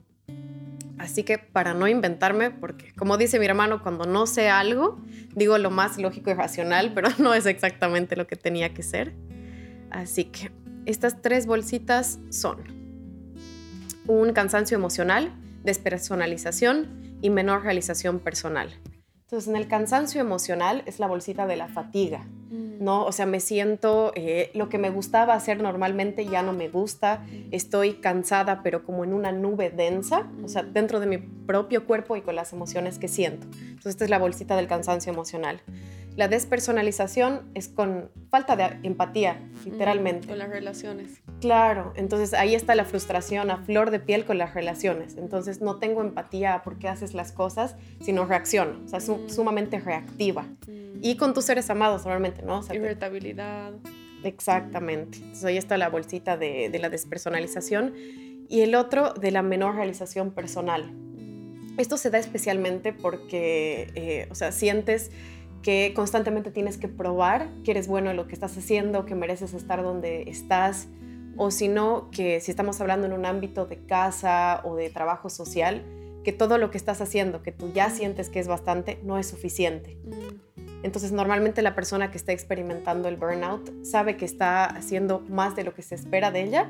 Así 0.97 1.21
que 1.21 1.37
para 1.37 1.75
no 1.75 1.87
inventarme, 1.87 2.49
porque 2.49 2.91
como 2.95 3.17
dice 3.17 3.37
mi 3.37 3.45
hermano, 3.45 3.83
cuando 3.83 4.05
no 4.05 4.25
sé 4.25 4.49
algo, 4.49 4.99
digo 5.35 5.59
lo 5.59 5.69
más 5.69 5.99
lógico 5.99 6.31
y 6.31 6.33
racional, 6.33 6.93
pero 6.95 7.09
no 7.19 7.35
es 7.35 7.45
exactamente 7.45 8.15
lo 8.15 8.25
que 8.25 8.37
tenía 8.37 8.73
que 8.73 8.81
ser. 8.81 9.13
Así 9.91 10.25
que 10.25 10.51
estas 10.87 11.21
tres 11.21 11.45
bolsitas 11.45 12.17
son 12.31 12.57
un 14.07 14.33
cansancio 14.33 14.75
emocional, 14.75 15.31
despersonalización 15.63 17.12
y 17.23 17.29
menor 17.29 17.63
realización 17.63 18.19
personal. 18.19 18.69
Entonces, 19.21 19.47
en 19.47 19.55
el 19.55 19.67
cansancio 19.67 20.21
emocional 20.21 20.83
es 20.85 20.99
la 20.99 21.07
bolsita 21.07 21.47
de 21.47 21.55
la 21.55 21.69
fatiga. 21.69 22.27
¿No? 22.79 23.05
O 23.05 23.11
sea, 23.11 23.25
me 23.25 23.39
siento, 23.39 24.11
eh, 24.15 24.51
lo 24.53 24.69
que 24.69 24.77
me 24.77 24.89
gustaba 24.89 25.33
hacer 25.33 25.61
normalmente 25.61 26.25
ya 26.25 26.43
no 26.43 26.53
me 26.53 26.69
gusta, 26.69 27.25
estoy 27.51 27.95
cansada, 27.95 28.61
pero 28.63 28.83
como 28.83 29.03
en 29.03 29.13
una 29.13 29.31
nube 29.31 29.69
densa, 29.69 30.29
o 30.43 30.47
sea, 30.47 30.63
dentro 30.63 30.99
de 30.99 31.07
mi 31.07 31.17
propio 31.17 31.85
cuerpo 31.85 32.15
y 32.15 32.21
con 32.21 32.35
las 32.35 32.53
emociones 32.53 32.99
que 32.99 33.07
siento. 33.07 33.47
Entonces, 33.57 33.91
esta 33.91 34.03
es 34.03 34.09
la 34.09 34.19
bolsita 34.19 34.55
del 34.55 34.67
cansancio 34.67 35.11
emocional. 35.11 35.61
La 36.15 36.27
despersonalización 36.27 37.41
es 37.55 37.69
con 37.69 38.11
falta 38.29 38.55
de 38.55 38.77
empatía, 38.83 39.41
literalmente. 39.65 40.27
Con 40.27 40.37
las 40.37 40.49
relaciones. 40.49 41.21
Claro, 41.41 41.91
entonces 41.95 42.35
ahí 42.35 42.53
está 42.53 42.75
la 42.75 42.85
frustración 42.85 43.49
a 43.49 43.57
flor 43.57 43.89
de 43.89 43.99
piel 43.99 44.23
con 44.23 44.37
las 44.37 44.53
relaciones. 44.53 45.17
Entonces 45.17 45.61
no 45.61 45.77
tengo 45.77 46.01
empatía 46.01 46.61
por 46.63 46.77
qué 46.77 46.87
haces 46.87 47.15
las 47.15 47.31
cosas, 47.31 47.75
sino 47.99 48.25
reacciono, 48.25 48.79
o 48.85 48.87
sea, 48.87 48.99
mm. 48.99 49.27
sumamente 49.27 49.79
reactiva. 49.79 50.43
Mm. 50.67 50.99
Y 51.01 51.17
con 51.17 51.33
tus 51.33 51.45
seres 51.45 51.69
amados 51.71 52.03
normalmente, 52.03 52.42
¿no? 52.43 52.59
O 52.59 52.73
Irritabilidad. 52.73 53.73
Exactamente. 54.23 55.17
Entonces 55.17 55.43
ahí 55.45 55.57
está 55.57 55.77
la 55.77 55.89
bolsita 55.89 56.37
de, 56.37 56.69
de 56.69 56.79
la 56.79 56.89
despersonalización. 56.89 57.93
Y 58.49 58.61
el 58.61 58.75
otro 58.75 59.13
de 59.13 59.31
la 59.31 59.41
menor 59.41 59.75
realización 59.75 60.31
personal 60.31 60.93
Esto 61.77 61.97
se 61.97 62.09
da 62.09 62.19
especialmente 62.19 62.93
porque, 62.93 63.89
eh, 63.95 64.27
o 64.29 64.35
sea, 64.35 64.51
sientes 64.51 65.11
que 65.63 65.93
constantemente 65.95 66.51
tienes 66.51 66.77
que 66.77 66.87
probar 66.87 67.49
que 67.63 67.71
eres 67.71 67.87
bueno 67.87 68.11
en 68.11 68.17
lo 68.17 68.27
que 68.27 68.33
estás 68.33 68.55
haciendo, 68.57 69.05
que 69.05 69.15
mereces 69.15 69.53
estar 69.53 69.81
donde 69.81 70.23
estás, 70.23 70.87
o 71.37 71.49
si 71.49 71.67
no, 71.67 72.11
que 72.11 72.41
si 72.41 72.51
estamos 72.51 72.79
hablando 72.81 73.07
en 73.07 73.13
un 73.13 73.25
ámbito 73.25 73.65
de 73.65 73.85
casa 73.85 74.61
o 74.65 74.75
de 74.75 74.89
trabajo 74.89 75.29
social, 75.29 75.83
que 76.23 76.31
todo 76.31 76.57
lo 76.57 76.69
que 76.69 76.77
estás 76.77 77.01
haciendo, 77.01 77.41
que 77.41 77.51
tú 77.51 77.71
ya 77.73 77.89
sientes 77.89 78.29
que 78.29 78.39
es 78.39 78.47
bastante, 78.47 78.99
no 79.03 79.17
es 79.17 79.27
suficiente. 79.27 79.97
Mm. 80.03 80.52
Entonces, 80.83 81.13
normalmente 81.13 81.61
la 81.61 81.75
persona 81.75 82.11
que 82.11 82.17
está 82.17 82.33
experimentando 82.33 83.07
el 83.07 83.15
burnout 83.15 83.83
sabe 83.85 84.17
que 84.17 84.25
está 84.25 84.65
haciendo 84.65 85.21
más 85.21 85.55
de 85.55 85.63
lo 85.63 85.73
que 85.73 85.81
se 85.81 85.95
espera 85.95 86.29
de 86.29 86.43
ella 86.43 86.69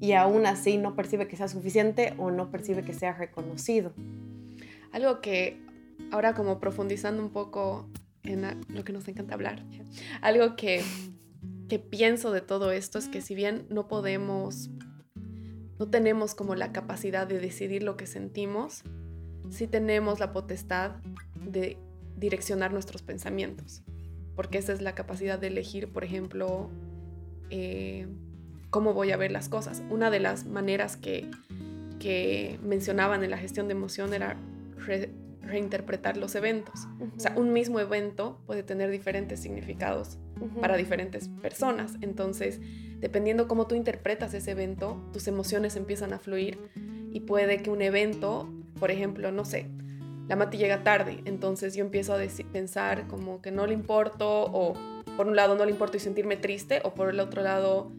y 0.00 0.12
aún 0.12 0.46
así 0.46 0.78
no 0.78 0.94
percibe 0.94 1.26
que 1.26 1.36
sea 1.36 1.48
suficiente 1.48 2.14
o 2.18 2.30
no 2.30 2.50
percibe 2.50 2.84
que 2.84 2.94
sea 2.94 3.14
reconocido. 3.14 3.92
Algo 4.92 5.20
que 5.20 5.60
ahora 6.12 6.34
como 6.34 6.60
profundizando 6.60 7.20
un 7.20 7.30
poco 7.30 7.88
en 8.22 8.64
lo 8.68 8.84
que 8.84 8.92
nos 8.92 9.08
encanta 9.08 9.34
hablar, 9.34 9.64
algo 10.20 10.54
que, 10.54 10.82
que 11.68 11.80
pienso 11.80 12.30
de 12.30 12.40
todo 12.40 12.70
esto 12.70 12.98
es 12.98 13.08
que 13.08 13.20
si 13.20 13.34
bien 13.34 13.66
no 13.70 13.88
podemos, 13.88 14.70
no 15.80 15.88
tenemos 15.88 16.36
como 16.36 16.54
la 16.54 16.72
capacidad 16.72 17.26
de 17.26 17.40
decidir 17.40 17.82
lo 17.82 17.96
que 17.96 18.06
sentimos, 18.06 18.84
sí 19.50 19.66
tenemos 19.66 20.20
la 20.20 20.32
potestad 20.32 20.92
de 21.34 21.76
direccionar 22.18 22.72
nuestros 22.72 23.02
pensamientos, 23.02 23.82
porque 24.34 24.58
esa 24.58 24.72
es 24.72 24.80
la 24.80 24.94
capacidad 24.94 25.38
de 25.38 25.48
elegir, 25.48 25.88
por 25.88 26.04
ejemplo, 26.04 26.70
eh, 27.50 28.06
cómo 28.70 28.94
voy 28.94 29.12
a 29.12 29.16
ver 29.16 29.30
las 29.30 29.48
cosas. 29.48 29.82
Una 29.90 30.10
de 30.10 30.20
las 30.20 30.46
maneras 30.46 30.96
que, 30.96 31.30
que 31.98 32.58
mencionaban 32.62 33.24
en 33.24 33.30
la 33.30 33.38
gestión 33.38 33.68
de 33.68 33.72
emoción 33.72 34.14
era 34.14 34.36
reinterpretar 35.42 36.16
los 36.16 36.34
eventos. 36.34 36.86
O 37.16 37.20
sea, 37.20 37.34
un 37.36 37.52
mismo 37.52 37.80
evento 37.80 38.40
puede 38.46 38.62
tener 38.62 38.90
diferentes 38.90 39.40
significados 39.40 40.18
para 40.60 40.76
diferentes 40.76 41.28
personas. 41.42 41.94
Entonces, 42.00 42.60
dependiendo 43.00 43.48
cómo 43.48 43.66
tú 43.66 43.74
interpretas 43.74 44.34
ese 44.34 44.52
evento, 44.52 45.02
tus 45.12 45.26
emociones 45.26 45.76
empiezan 45.76 46.12
a 46.12 46.18
fluir 46.18 46.58
y 47.10 47.20
puede 47.20 47.62
que 47.62 47.70
un 47.70 47.82
evento, 47.82 48.52
por 48.78 48.90
ejemplo, 48.90 49.32
no 49.32 49.44
sé, 49.44 49.68
la 50.28 50.36
Mati 50.36 50.58
llega 50.58 50.84
tarde, 50.84 51.22
entonces 51.24 51.74
yo 51.74 51.84
empiezo 51.84 52.14
a 52.14 52.18
pensar 52.52 53.06
como 53.08 53.40
que 53.40 53.50
no 53.50 53.66
le 53.66 53.74
importo 53.74 54.44
o 54.44 54.74
por 55.16 55.26
un 55.26 55.34
lado 55.34 55.56
no 55.56 55.64
le 55.64 55.70
importo 55.70 55.96
y 55.96 56.00
sentirme 56.00 56.36
triste 56.36 56.80
o 56.84 56.94
por 56.94 57.08
el 57.08 57.18
otro 57.18 57.42
lado, 57.42 57.90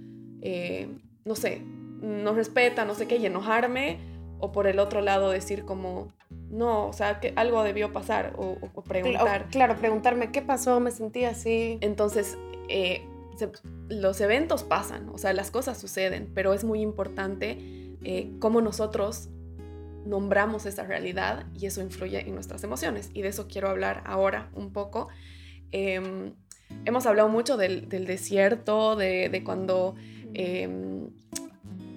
eh, 0.42 0.88
no 1.26 1.36
sé, 1.36 1.62
no 2.02 2.34
respeta, 2.34 2.86
no 2.86 2.96
sé 2.96 3.08
qué, 3.08 3.18
y 3.18 3.26
enojarme 3.26 4.00
o 4.40 4.52
por 4.52 4.68
el 4.68 4.80
otro 4.80 5.02
lado 5.02 5.32
decir 5.32 5.66
como, 5.66 6.14
no, 6.50 6.88
o 6.88 6.94
sea, 6.94 7.20
que 7.20 7.34
algo 7.36 7.64
debió 7.64 7.92
pasar 7.92 8.34
o, 8.38 8.56
preguntar. 8.84 9.48
Claro, 9.50 9.76
preguntarme 9.76 10.32
qué 10.32 10.42
pasó, 10.42 10.80
me 10.80 10.92
sentí 10.92 11.26
así. 11.26 11.78
Entonces, 11.82 12.38
eh, 12.70 13.02
los 13.90 14.22
eventos 14.22 14.64
pasan, 14.64 15.10
o 15.10 15.18
sea, 15.18 15.34
las 15.34 15.52
cosas 15.52 15.78
suceden, 15.78 16.32
pero 16.34 16.54
es 16.54 16.64
muy 16.64 16.82
importante 16.82 17.58
eh, 18.04 18.32
cómo 18.40 18.62
nosotros 18.62 19.30
nombramos 20.06 20.66
esa 20.66 20.84
realidad 20.84 21.46
y 21.54 21.66
eso 21.66 21.82
influye 21.82 22.20
en 22.20 22.34
nuestras 22.34 22.64
emociones. 22.64 23.10
Y 23.14 23.22
de 23.22 23.30
eso 23.30 23.48
quiero 23.48 23.70
hablar 23.70 24.04
ahora 24.06 24.50
un 24.54 24.72
poco. 24.72 25.10
Em, 25.72 26.34
hemos 26.86 27.06
hablado 27.06 27.30
mucho 27.30 27.58
del, 27.58 27.88
desierto, 27.90 28.96
de, 28.96 29.42
cuando 29.46 29.96
em, 30.34 31.10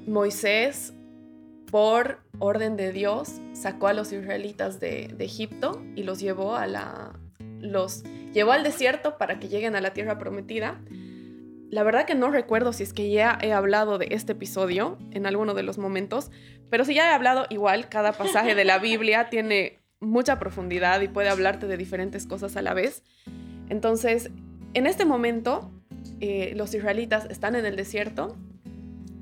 Moisés 0.07 0.95
por 1.73 2.19
orden 2.39 2.77
de 2.77 2.93
Dios, 2.93 3.41
sacó 3.55 3.89
a 3.89 3.95
los 3.95 4.13
israelitas 4.13 4.79
de, 4.79 5.17
Egipto 5.19 5.83
y 5.97 6.03
los 6.03 6.21
llevó 6.21 6.55
a 6.55 6.67
la, 6.67 7.19
los 7.61 8.05
llevó 8.35 8.53
al 8.53 8.63
desierto 8.63 9.17
para 9.17 9.41
que 9.41 9.49
lleguen 9.49 9.75
a 9.75 9.81
la 9.81 9.95
tierra 9.95 10.19
prometida. 10.19 10.83
La 11.71 11.83
verdad 11.83 12.05
que 12.05 12.15
no 12.15 12.31
recuerdo 12.31 12.75
si 12.75 12.83
es 12.83 12.93
que 12.93 13.11
ya 13.11 13.39
he 13.41 13.55
hablado 13.55 13.97
de 13.97 14.09
este 14.11 14.33
episodio 14.33 14.99
en 15.13 15.25
alguno 15.25 15.55
de 15.55 15.63
los 15.63 15.79
momentos, 15.79 16.31
pero 16.73 16.87
si 16.87 16.95
ya 16.95 17.11
he 17.11 17.13
hablado 17.13 17.45
igual, 17.51 17.91
cada 17.91 18.13
pasaje 18.13 18.55
de 18.55 18.65
la 18.65 18.79
Biblia 18.79 19.29
tiene 19.31 19.79
mucha 20.01 20.39
profundidad 20.39 21.03
y 21.03 21.09
puede 21.09 21.29
hablarte 21.29 21.67
de 21.67 21.77
diferentes 21.77 22.27
cosas 22.27 22.57
a 22.57 22.63
la 22.63 22.73
vez. 22.73 23.03
Entonces, 23.69 24.31
en 24.73 24.87
este 24.87 25.05
momento, 25.05 25.71
eh, 26.21 26.55
los 26.57 26.73
israelitas 26.73 27.27
están 27.27 27.57
en 27.57 27.67
el 27.67 27.77
desierto 27.77 28.39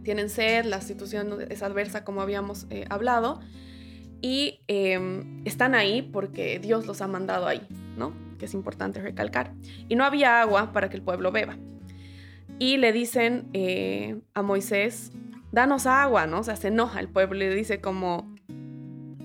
tienen 0.03 0.31
sed, 0.31 0.65
la 0.65 0.81
situación 0.81 1.47
es 1.51 1.63
adversa 1.63 2.05
como 2.05 2.23
habíamos 2.23 2.67
eh, 2.71 2.85
hablado, 2.89 3.41
y 4.23 4.61
em, 4.69 5.43
están 5.45 5.75
ahí 5.75 6.03
porque 6.03 6.59
Dios 6.59 6.87
los 6.87 7.01
ha 7.01 7.09
mandado 7.09 7.47
ahí, 7.47 7.67
¿no? 7.97 8.13
Que 8.39 8.45
es 8.47 8.55
importante 8.55 9.01
recalcar. 9.01 9.53
Y 9.89 9.97
no 9.97 10.05
había 10.05 10.41
agua 10.41 10.73
para 10.73 10.91
que 10.91 10.97
el 10.97 11.03
pueblo 11.03 11.33
beba. 11.33 11.59
Y 12.59 12.77
le 12.77 12.93
dicen 12.93 13.49
eh, 13.55 14.21
a 14.35 14.43
Moisés, 14.43 15.13
danos 15.53 15.87
agua, 15.87 16.27
¿no? 16.27 16.41
O 16.41 16.43
sea, 16.43 16.57
se 16.57 16.69
enoja 16.69 17.01
el 17.01 17.09
pueblo, 17.09 17.39
le 17.39 17.55
dice 17.55 17.81
como, 17.81 18.35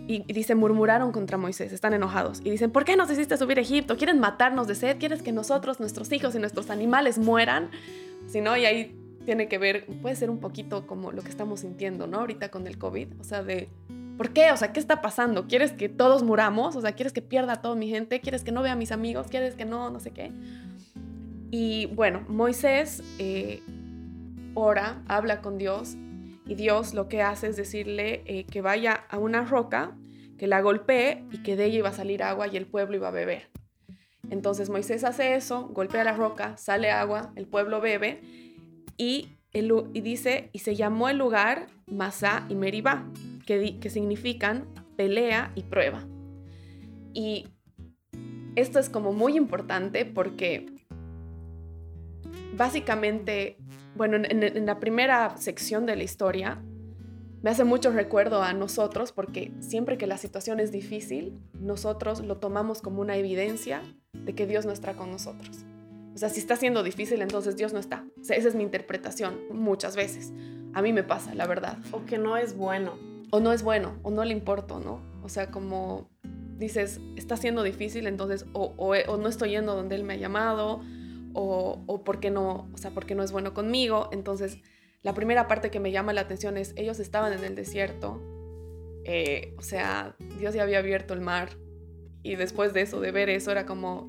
y, 0.07 0.21
dice, 0.31 0.53
murmuraron 0.55 1.11
contra 1.11 1.37
Moisés, 1.37 1.73
están 1.73 1.93
enojados. 1.93 2.41
Y 2.43 2.51
dicen, 2.51 2.71
¿por 2.71 2.85
qué 2.85 2.95
nos 2.95 3.09
hiciste 3.09 3.37
subir 3.37 3.57
a 3.57 3.61
Egipto? 3.61 3.97
¿Quieren 3.97 4.19
matarnos 4.19 4.67
de 4.67 4.75
sed? 4.75 4.97
¿Quieres 4.99 5.21
que 5.21 5.31
nosotros, 5.31 5.79
nuestros 5.79 6.11
hijos 6.11 6.35
y 6.35 6.39
nuestros 6.39 6.69
animales 6.69 7.17
mueran? 7.17 7.71
Si 8.27 8.41
no, 8.41 8.55
y 8.55 8.65
ahí 8.65 8.95
tiene 9.25 9.47
que 9.47 9.57
ver, 9.57 9.87
puede 10.03 10.15
ser 10.15 10.29
un 10.29 10.39
poquito 10.39 10.85
como 10.85 11.11
lo 11.11 11.23
que 11.23 11.29
estamos 11.29 11.61
sintiendo, 11.61 12.05
¿no? 12.05 12.19
Ahorita 12.19 12.49
con 12.49 12.67
el 12.67 12.77
COVID, 12.77 13.19
o 13.19 13.23
sea, 13.23 13.41
de, 13.41 13.69
¿por 14.17 14.31
qué? 14.31 14.51
O 14.51 14.57
sea, 14.57 14.71
¿qué 14.71 14.79
está 14.79 15.01
pasando? 15.01 15.47
¿Quieres 15.47 15.71
que 15.71 15.89
todos 15.89 16.21
muramos? 16.21 16.75
O 16.75 16.81
sea, 16.81 16.91
¿quieres 16.91 17.11
que 17.11 17.23
pierda 17.23 17.53
a 17.53 17.61
toda 17.61 17.75
mi 17.75 17.89
gente? 17.89 18.21
¿Quieres 18.21 18.43
que 18.43 18.51
no 18.51 18.61
vea 18.61 18.73
a 18.73 18.75
mis 18.75 18.91
amigos? 18.91 19.27
¿Quieres 19.27 19.55
que 19.55 19.65
no, 19.65 19.89
no 19.89 19.99
sé 19.99 20.11
qué? 20.11 20.31
Y 21.49 21.87
bueno, 21.87 22.23
Moisés 22.27 23.01
eh, 23.17 23.63
ora, 24.53 25.01
habla 25.07 25.41
con 25.41 25.57
Dios 25.57 25.97
y 26.47 26.55
Dios 26.55 26.93
lo 26.93 27.07
que 27.07 27.21
hace 27.21 27.47
es 27.47 27.55
decirle 27.55 28.23
eh, 28.25 28.45
que 28.45 28.61
vaya 28.61 29.05
a 29.09 29.17
una 29.17 29.43
roca, 29.43 29.95
que 30.37 30.47
la 30.47 30.61
golpee 30.61 31.23
y 31.31 31.43
que 31.43 31.55
de 31.55 31.65
ella 31.65 31.77
iba 31.79 31.89
a 31.89 31.93
salir 31.93 32.23
agua 32.23 32.47
y 32.47 32.57
el 32.57 32.67
pueblo 32.67 32.95
iba 32.95 33.07
a 33.07 33.11
beber. 33.11 33.49
Entonces 34.29 34.69
Moisés 34.69 35.03
hace 35.03 35.35
eso, 35.35 35.67
golpea 35.67 36.03
la 36.03 36.13
roca, 36.13 36.57
sale 36.57 36.91
agua, 36.91 37.31
el 37.35 37.47
pueblo 37.47 37.81
bebe 37.81 38.21
y, 38.97 39.29
dice, 39.93 40.49
y 40.51 40.59
se 40.59 40.75
llamó 40.75 41.09
el 41.09 41.17
lugar 41.17 41.67
Masá 41.85 42.45
y 42.49 42.55
Meribá, 42.55 43.05
que, 43.45 43.79
que 43.79 43.89
significan 43.89 44.67
pelea 44.95 45.51
y 45.55 45.63
prueba. 45.63 46.05
Y 47.13 47.47
esto 48.55 48.79
es 48.79 48.89
como 48.89 49.13
muy 49.13 49.37
importante 49.37 50.05
porque 50.05 50.65
básicamente, 52.55 53.57
bueno, 53.95 54.17
en, 54.17 54.43
en, 54.43 54.65
la 54.65 54.79
primera 54.79 55.37
sección 55.37 55.85
de 55.85 55.95
la 55.95 56.03
historia, 56.03 56.61
me 57.41 57.49
hace 57.49 57.63
mucho 57.63 57.91
recuerdo 57.91 58.41
a 58.41 58.53
nosotros 58.53 59.11
porque 59.11 59.51
siempre 59.59 59.97
que 59.97 60.07
la 60.07 60.17
situación 60.17 60.59
es 60.59 60.71
difícil, 60.71 61.39
nosotros 61.59 62.21
lo 62.21 62.37
tomamos 62.37 62.81
como 62.81 63.01
una 63.01 63.17
evidencia 63.17 63.81
de 64.13 64.33
que 64.33 64.47
Dios 64.47 64.65
no 64.65 64.71
está 64.71 64.93
con 64.93 65.11
nosotros. 65.11 65.65
O 66.15 66.17
sea, 66.17 66.29
si 66.29 66.39
está 66.39 66.55
siendo 66.55 66.81
difícil, 66.81 67.21
entonces 67.21 67.57
Dios 67.57 67.73
no 67.73 67.79
está. 67.79 68.05
O 68.19 68.23
sea, 68.23 68.37
esa 68.37 68.47
es 68.47 68.55
mi 68.55 68.63
interpretación 68.63 69.41
muchas 69.51 69.95
veces. 69.95 70.31
A 70.73 70.81
mí 70.81 70.93
me 70.93 71.03
pasa, 71.03 71.35
la 71.35 71.45
verdad. 71.45 71.77
O 71.91 72.05
que 72.05 72.17
no 72.17 72.37
es 72.37 72.55
bueno. 72.55 72.97
O 73.31 73.41
no 73.41 73.51
es 73.51 73.63
bueno, 73.63 73.97
o 74.01 74.11
no 74.11 74.23
le 74.23 74.31
importo, 74.31 74.79
¿no? 74.79 75.01
O 75.23 75.29
sea, 75.29 75.51
como 75.51 76.09
dices, 76.57 77.01
está 77.15 77.35
siendo 77.37 77.63
difícil, 77.63 78.07
entonces 78.07 78.45
o, 78.53 78.73
o, 78.77 79.17
no 79.17 79.27
estoy 79.27 79.49
yendo 79.49 79.75
donde 79.75 79.95
Él 79.95 80.03
me 80.03 80.13
ha 80.13 80.17
llamado, 80.17 80.81
o, 81.35 81.83
o 81.85 82.03
porque 82.03 82.31
no, 82.31 82.69
o 82.73 82.77
sea, 82.77 82.91
porque 82.91 83.13
no 83.13 83.21
es 83.21 83.31
bueno 83.31 83.53
conmigo. 83.53 84.09
Entonces, 84.11 84.59
la 85.03 85.13
primera 85.13 85.47
parte 85.47 85.69
que 85.69 85.79
me 85.79 85.91
llama 85.91 86.13
la 86.13 86.21
atención 86.21 86.57
es, 86.57 86.73
ellos 86.77 86.99
estaban 86.99 87.33
en 87.33 87.43
el 87.43 87.55
desierto, 87.55 88.19
eh, 89.03 89.53
o 89.57 89.61
sea, 89.61 90.15
Dios 90.39 90.55
ya 90.55 90.63
había 90.63 90.79
abierto 90.79 91.13
el 91.13 91.21
mar, 91.21 91.49
y 92.23 92.37
después 92.37 92.73
de 92.73 92.81
eso, 92.81 93.01
de 93.01 93.11
ver 93.11 93.29
eso, 93.29 93.51
era 93.51 93.67
como, 93.67 94.07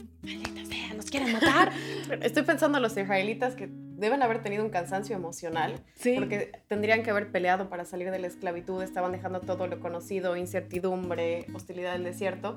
nos 0.97 1.11
quieren 1.11 1.35
matar. 1.35 1.71
Estoy 2.23 2.45
pensando 2.45 2.79
en 2.79 2.83
los 2.83 2.97
israelitas 2.97 3.55
que 3.57 3.69
deben 3.71 4.23
haber 4.23 4.43
tenido 4.43 4.65
un 4.65 4.71
cansancio 4.71 5.15
emocional, 5.15 5.85
porque 6.15 6.53
tendrían 6.67 7.03
que 7.03 7.11
haber 7.11 7.31
peleado 7.31 7.69
para 7.69 7.85
salir 7.85 8.11
de 8.11 8.19
la 8.19 8.29
esclavitud, 8.29 8.83
estaban 8.83 9.13
dejando 9.13 9.41
todo 9.41 9.67
lo 9.67 9.81
conocido, 9.81 10.35
incertidumbre, 10.37 11.45
hostilidad 11.53 11.93
del 11.93 12.05
desierto, 12.05 12.57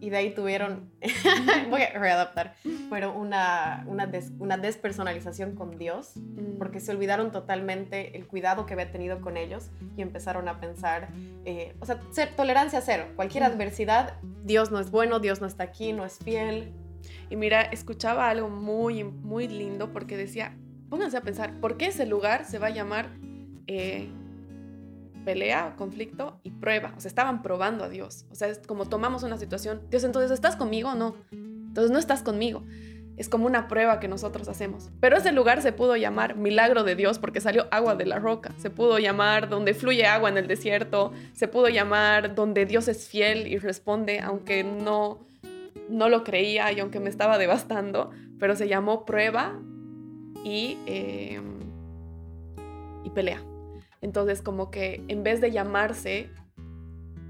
y 0.00 0.10
de 0.10 0.16
ahí 0.16 0.34
tuvieron, 0.34 0.90
voy 1.70 1.82
a 1.82 1.98
readaptar, 1.98 2.54
pero 2.88 3.12
una, 3.12 3.84
una, 3.86 4.10
una 4.38 4.56
despersonalización 4.56 5.54
con 5.54 5.76
Dios, 5.76 6.12
mm. 6.16 6.58
porque 6.58 6.80
se 6.80 6.90
olvidaron 6.90 7.30
totalmente 7.30 8.16
el 8.16 8.26
cuidado 8.26 8.66
que 8.66 8.72
había 8.72 8.90
tenido 8.90 9.20
con 9.20 9.36
ellos 9.36 9.70
y 9.96 10.02
empezaron 10.02 10.48
a 10.48 10.58
pensar, 10.60 11.08
eh, 11.44 11.76
o 11.80 11.86
sea, 11.86 12.00
ser, 12.10 12.34
tolerancia 12.34 12.80
cero, 12.80 13.06
cualquier 13.14 13.44
adversidad, 13.44 14.14
Dios 14.44 14.70
no 14.70 14.80
es 14.80 14.90
bueno, 14.90 15.20
Dios 15.20 15.40
no 15.40 15.46
está 15.46 15.64
aquí, 15.64 15.92
no 15.92 16.04
es 16.04 16.18
fiel, 16.18 16.72
y 17.28 17.36
mira, 17.36 17.62
escuchaba 17.62 18.28
algo 18.28 18.48
muy, 18.48 19.04
muy 19.04 19.48
lindo 19.48 19.92
porque 19.92 20.16
decía, 20.16 20.56
pónganse 20.88 21.16
a 21.16 21.22
pensar, 21.22 21.60
¿por 21.60 21.76
qué 21.76 21.86
ese 21.86 22.06
lugar 22.06 22.44
se 22.44 22.58
va 22.58 22.68
a 22.68 22.70
llamar 22.70 23.10
eh, 23.66 24.10
pelea, 25.24 25.74
conflicto 25.76 26.40
y 26.42 26.50
prueba. 26.50 26.94
O 26.96 27.00
sea, 27.00 27.08
estaban 27.08 27.42
probando 27.42 27.84
a 27.84 27.88
Dios. 27.88 28.26
O 28.30 28.34
sea, 28.34 28.48
es 28.48 28.58
como 28.58 28.86
tomamos 28.86 29.22
una 29.22 29.38
situación, 29.38 29.82
Dios, 29.90 30.04
entonces, 30.04 30.30
¿estás 30.30 30.56
conmigo 30.56 30.90
o 30.90 30.94
no? 30.94 31.16
Entonces, 31.32 31.90
no 31.90 31.98
estás 31.98 32.22
conmigo. 32.22 32.64
Es 33.16 33.28
como 33.28 33.46
una 33.46 33.68
prueba 33.68 34.00
que 34.00 34.08
nosotros 34.08 34.48
hacemos. 34.48 34.90
Pero 34.98 35.18
ese 35.18 35.30
lugar 35.32 35.60
se 35.60 35.72
pudo 35.72 35.94
llamar 35.94 36.36
milagro 36.36 36.84
de 36.84 36.96
Dios 36.96 37.18
porque 37.18 37.42
salió 37.42 37.66
agua 37.70 37.94
de 37.94 38.06
la 38.06 38.18
roca. 38.18 38.54
Se 38.56 38.70
pudo 38.70 38.98
llamar 38.98 39.50
donde 39.50 39.74
fluye 39.74 40.06
agua 40.06 40.30
en 40.30 40.38
el 40.38 40.46
desierto. 40.46 41.12
Se 41.34 41.46
pudo 41.46 41.68
llamar 41.68 42.34
donde 42.34 42.64
Dios 42.64 42.88
es 42.88 43.08
fiel 43.08 43.46
y 43.46 43.58
responde 43.58 44.20
aunque 44.20 44.64
no, 44.64 45.20
no 45.90 46.08
lo 46.08 46.24
creía 46.24 46.72
y 46.72 46.80
aunque 46.80 46.98
me 46.98 47.10
estaba 47.10 47.36
devastando. 47.36 48.10
Pero 48.38 48.56
se 48.56 48.68
llamó 48.68 49.04
prueba 49.04 49.60
y, 50.42 50.78
em, 50.86 51.58
y 53.04 53.10
pelea. 53.10 53.49
Entonces 54.00 54.42
como 54.42 54.70
que 54.70 55.04
en 55.08 55.22
vez 55.22 55.40
de 55.40 55.50
llamarse 55.50 56.30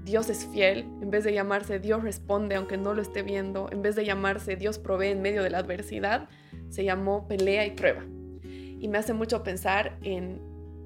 Dios 0.03 0.29
es 0.29 0.45
fiel, 0.47 0.79
en 1.01 1.11
vez 1.11 1.23
de 1.23 1.33
llamarse 1.33 1.79
Dios 1.79 2.03
responde 2.03 2.55
aunque 2.55 2.77
no 2.77 2.93
lo 2.93 3.01
esté 3.01 3.23
viendo, 3.23 3.69
en 3.71 3.81
vez 3.81 3.95
de 3.95 4.05
llamarse 4.05 4.55
Dios 4.55 4.79
provee 4.79 5.09
en 5.09 5.21
medio 5.21 5.43
de 5.43 5.49
la 5.49 5.59
adversidad, 5.59 6.29
se 6.69 6.83
llamó 6.83 7.27
pelea 7.27 7.65
y 7.65 7.71
prueba. 7.71 8.03
Y 8.43 8.87
me 8.87 8.97
hace 8.97 9.13
mucho 9.13 9.43
pensar 9.43 9.97
en, 10.01 10.41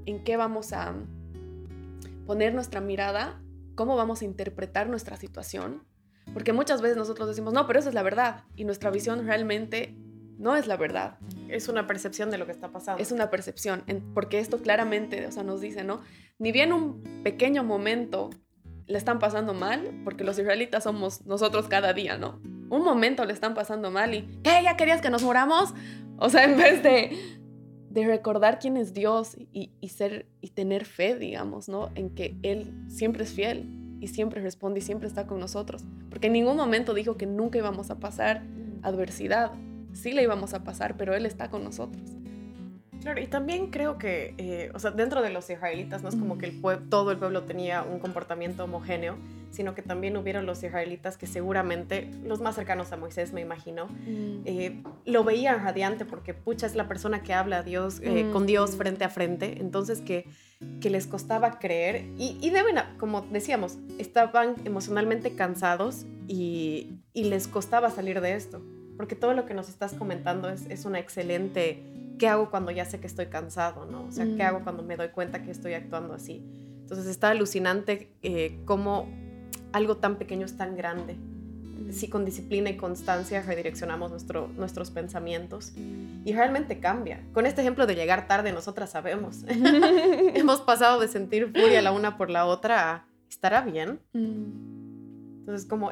en 0.06 0.24
qué 0.24 0.36
vamos 0.36 0.74
a 0.74 0.94
poner 2.26 2.54
nuestra 2.54 2.82
mirada, 2.82 3.42
cómo 3.76 3.96
vamos 3.96 4.22
a 4.22 4.26
interpretar 4.26 4.90
nuestra 4.90 5.16
situación, 5.16 5.84
porque 6.34 6.54
muchas 6.54 6.82
veces 6.82 6.98
nosotros 6.98 7.28
decimos, 7.28 7.54
no, 7.54 7.68
pero 7.68 7.80
esa 7.80 7.90
es 7.90 7.96
la 7.96 8.04
verdad, 8.04 8.44
y 8.56 8.66
nuestra 8.66 8.90
visión 8.90 9.26
realmente 9.26 9.96
no 10.38 10.56
es 10.56 10.68
la 10.68 10.78
verdad. 10.78 11.18
Es 11.50 11.68
una 11.68 11.88
percepción 11.88 12.32
de 12.32 12.38
lo 12.38 12.46
que 12.46 12.52
está 12.52 12.72
pasando. 12.72 13.02
Es 13.02 13.12
una 13.12 13.30
percepción, 13.30 13.84
porque 14.14 14.40
esto 14.40 14.62
claramente 14.62 15.26
o 15.26 15.32
sea, 15.32 15.44
nos 15.44 15.62
dice, 15.62 15.84
¿no? 15.84 16.02
Ni 16.38 16.52
bien 16.52 16.74
un 16.74 17.02
pequeño 17.24 17.64
momento 17.64 18.30
le 18.88 18.98
están 18.98 19.20
pasando 19.20 19.54
mal, 19.54 20.02
porque 20.04 20.24
los 20.24 20.38
israelitas 20.38 20.84
somos 20.84 21.26
nosotros 21.26 21.68
cada 21.68 21.94
día, 21.94 22.18
¿no? 22.18 22.40
Un 22.70 22.84
momento 22.84 23.26
le 23.26 23.34
están 23.34 23.54
pasando 23.54 23.92
mal 23.92 24.14
y, 24.14 24.22
¿qué? 24.44 24.62
¿Ya 24.64 24.78
querías 24.78 25.02
que 25.02 25.10
nos 25.10 25.24
moramos? 25.24 25.74
O 26.18 26.30
sea, 26.30 26.44
en 26.52 26.58
vez 26.58 26.84
de, 26.84 27.18
de 27.90 28.06
recordar 28.06 28.60
quién 28.60 28.78
es 28.78 28.94
Dios 28.94 29.36
y, 29.38 29.72
y, 29.80 29.90
ser 29.90 30.28
y 30.42 30.50
tener 30.50 30.86
fe, 30.86 31.16
digamos, 31.16 31.70
¿no? 31.70 31.90
En 31.96 32.14
que 32.14 32.38
Él 32.44 32.74
siempre 32.90 33.24
es 33.24 33.34
fiel 33.34 33.70
y 34.00 34.08
siempre 34.10 34.42
responde 34.42 34.80
y 34.80 34.84
siempre 34.84 35.08
está 35.08 35.26
con 35.26 35.40
nosotros. 35.40 35.84
Porque 36.10 36.28
en 36.28 36.34
ningún 36.34 36.58
momento 36.58 36.94
dijo 36.94 37.18
que 37.18 37.26
nunca 37.26 37.58
íbamos 37.58 37.90
a 37.90 38.00
pasar 38.00 38.44
adversidad. 38.84 39.52
Sí 39.96 40.12
le 40.12 40.22
íbamos 40.22 40.54
a 40.54 40.64
pasar, 40.64 40.98
pero 40.98 41.16
Él 41.16 41.26
está 41.26 41.50
con 41.50 41.64
nosotros. 41.64 42.04
Claro, 43.06 43.22
y 43.22 43.28
también 43.28 43.70
creo 43.70 44.00
que, 44.00 44.34
eh, 44.40 44.72
o 44.74 44.80
sea, 44.80 44.90
dentro 44.90 45.22
de 45.22 45.30
los 45.30 45.48
israelitas 45.48 46.02
no 46.02 46.10
es 46.10 46.16
como 46.16 46.40
que 46.40 46.48
el 46.48 46.60
todo 46.90 47.12
el 47.12 47.20
pueblo 47.20 47.44
tenía 47.44 47.84
un 47.84 48.00
comportamiento 48.00 48.64
homogéneo, 48.64 49.16
sino 49.52 49.76
que 49.76 49.84
también 49.84 50.18
hubieron 50.18 50.48
los 50.48 50.64
israelitas 50.64 51.16
que 51.16 51.28
seguramente, 51.28 52.10
los 52.24 52.42
más 52.42 52.56
cercanos 52.56 52.92
a 52.92 52.98
Moisés, 52.98 53.32
me 53.32 53.42
imagino, 53.42 53.86
mm. 53.86 54.42
eh, 54.46 54.82
lo 55.06 55.24
veían 55.24 55.64
radiante 55.64 56.04
porque, 56.04 56.34
pucha, 56.34 56.66
es 56.66 56.74
la 56.74 56.88
persona 56.88 57.22
que 57.22 57.36
habla 57.36 57.60
a 57.60 57.64
Dios, 57.64 58.00
eh, 58.02 58.28
con 58.34 58.48
Dios 58.48 58.74
mm. 58.74 58.78
frente 58.78 59.04
a 59.04 59.10
frente, 59.10 59.62
entonces 59.62 60.02
que, 60.02 60.28
que 60.82 60.90
les 60.90 61.06
costaba 61.06 61.60
creer 61.60 62.08
y, 62.18 62.40
y, 62.42 62.50
deben, 62.50 62.78
como 62.98 63.22
decíamos, 63.22 63.78
estaban 64.00 64.56
emocionalmente 64.66 65.36
cansados 65.36 66.08
y, 66.28 67.02
y 67.14 67.26
les 67.26 67.48
costaba 67.48 67.92
salir 67.92 68.20
de 68.20 68.34
esto, 68.34 68.64
porque 68.98 69.16
todo 69.16 69.34
lo 69.34 69.46
que 69.46 69.54
nos 69.54 69.70
estás 69.70 69.94
comentando 69.94 70.50
es, 70.50 70.66
es 70.70 70.86
una 70.86 71.00
excelente 71.00 71.84
¿qué 72.18 72.28
hago 72.28 72.50
cuando 72.50 72.72
ya 72.72 72.86
sé 72.86 73.00
que 73.00 73.08
estoy 73.08 73.28
cansado? 73.28 73.86
¿no? 73.86 74.06
O 74.06 74.12
sea, 74.12 74.26
¿qué 74.26 74.44
hago 74.44 74.60
mm. 74.60 74.64
cuando 74.64 74.84
me 74.84 74.98
doy 74.98 75.10
cuenta 75.10 75.44
que 75.44 75.52
estoy 75.52 75.74
actuando 75.74 76.14
así? 76.14 76.44
Entonces 76.82 77.08
está 77.08 77.30
alucinante 77.30 78.12
eh, 78.22 78.60
cómo 78.66 79.10
algo 79.72 79.98
tan 79.98 80.18
pequeño 80.18 80.46
es 80.46 80.58
tan 80.58 80.76
grande. 80.76 81.16
Mm. 81.16 81.92
Si 81.92 82.10
con 82.10 82.26
disciplina 82.26 82.70
y 82.70 82.78
constancia 82.78 83.42
redireccionamos 83.42 84.12
nuestro, 84.12 84.50
nuestros 84.56 84.92
pensamientos 84.92 85.74
y 85.76 86.34
realmente 86.34 86.80
cambia. 86.80 87.22
Con 87.34 87.46
este 87.46 87.62
ejemplo 87.62 87.86
de 87.86 87.96
llegar 87.96 88.28
tarde, 88.28 88.52
nosotras 88.52 88.92
sabemos. 88.92 89.44
Hemos 89.48 90.62
pasado 90.62 91.00
de 91.00 91.08
sentir 91.08 91.52
furia 91.52 91.82
la 91.82 91.92
una 91.92 92.18
por 92.18 92.30
la 92.30 92.46
otra 92.46 92.94
a 92.94 93.06
estará 93.30 93.62
bien. 93.62 94.00
Mm. 94.14 95.40
Entonces, 95.40 95.68
como 95.68 95.92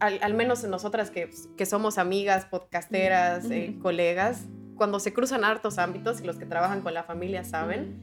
eh, 0.00 0.18
al, 0.20 0.34
menos 0.34 0.64
nosotras 0.64 1.10
que, 1.10 1.30
que 1.56 1.66
somos 1.66 1.98
amigas, 1.98 2.46
podcasteras, 2.46 3.50
eh, 3.50 3.76
colegas, 3.80 4.46
cuando 4.76 5.00
se 5.00 5.12
cruzan 5.12 5.44
hartos 5.44 5.78
ámbitos 5.78 6.20
y 6.20 6.24
los 6.24 6.36
que 6.36 6.46
trabajan 6.46 6.80
con 6.80 6.94
la 6.94 7.04
familia 7.04 7.44
saben, 7.44 7.96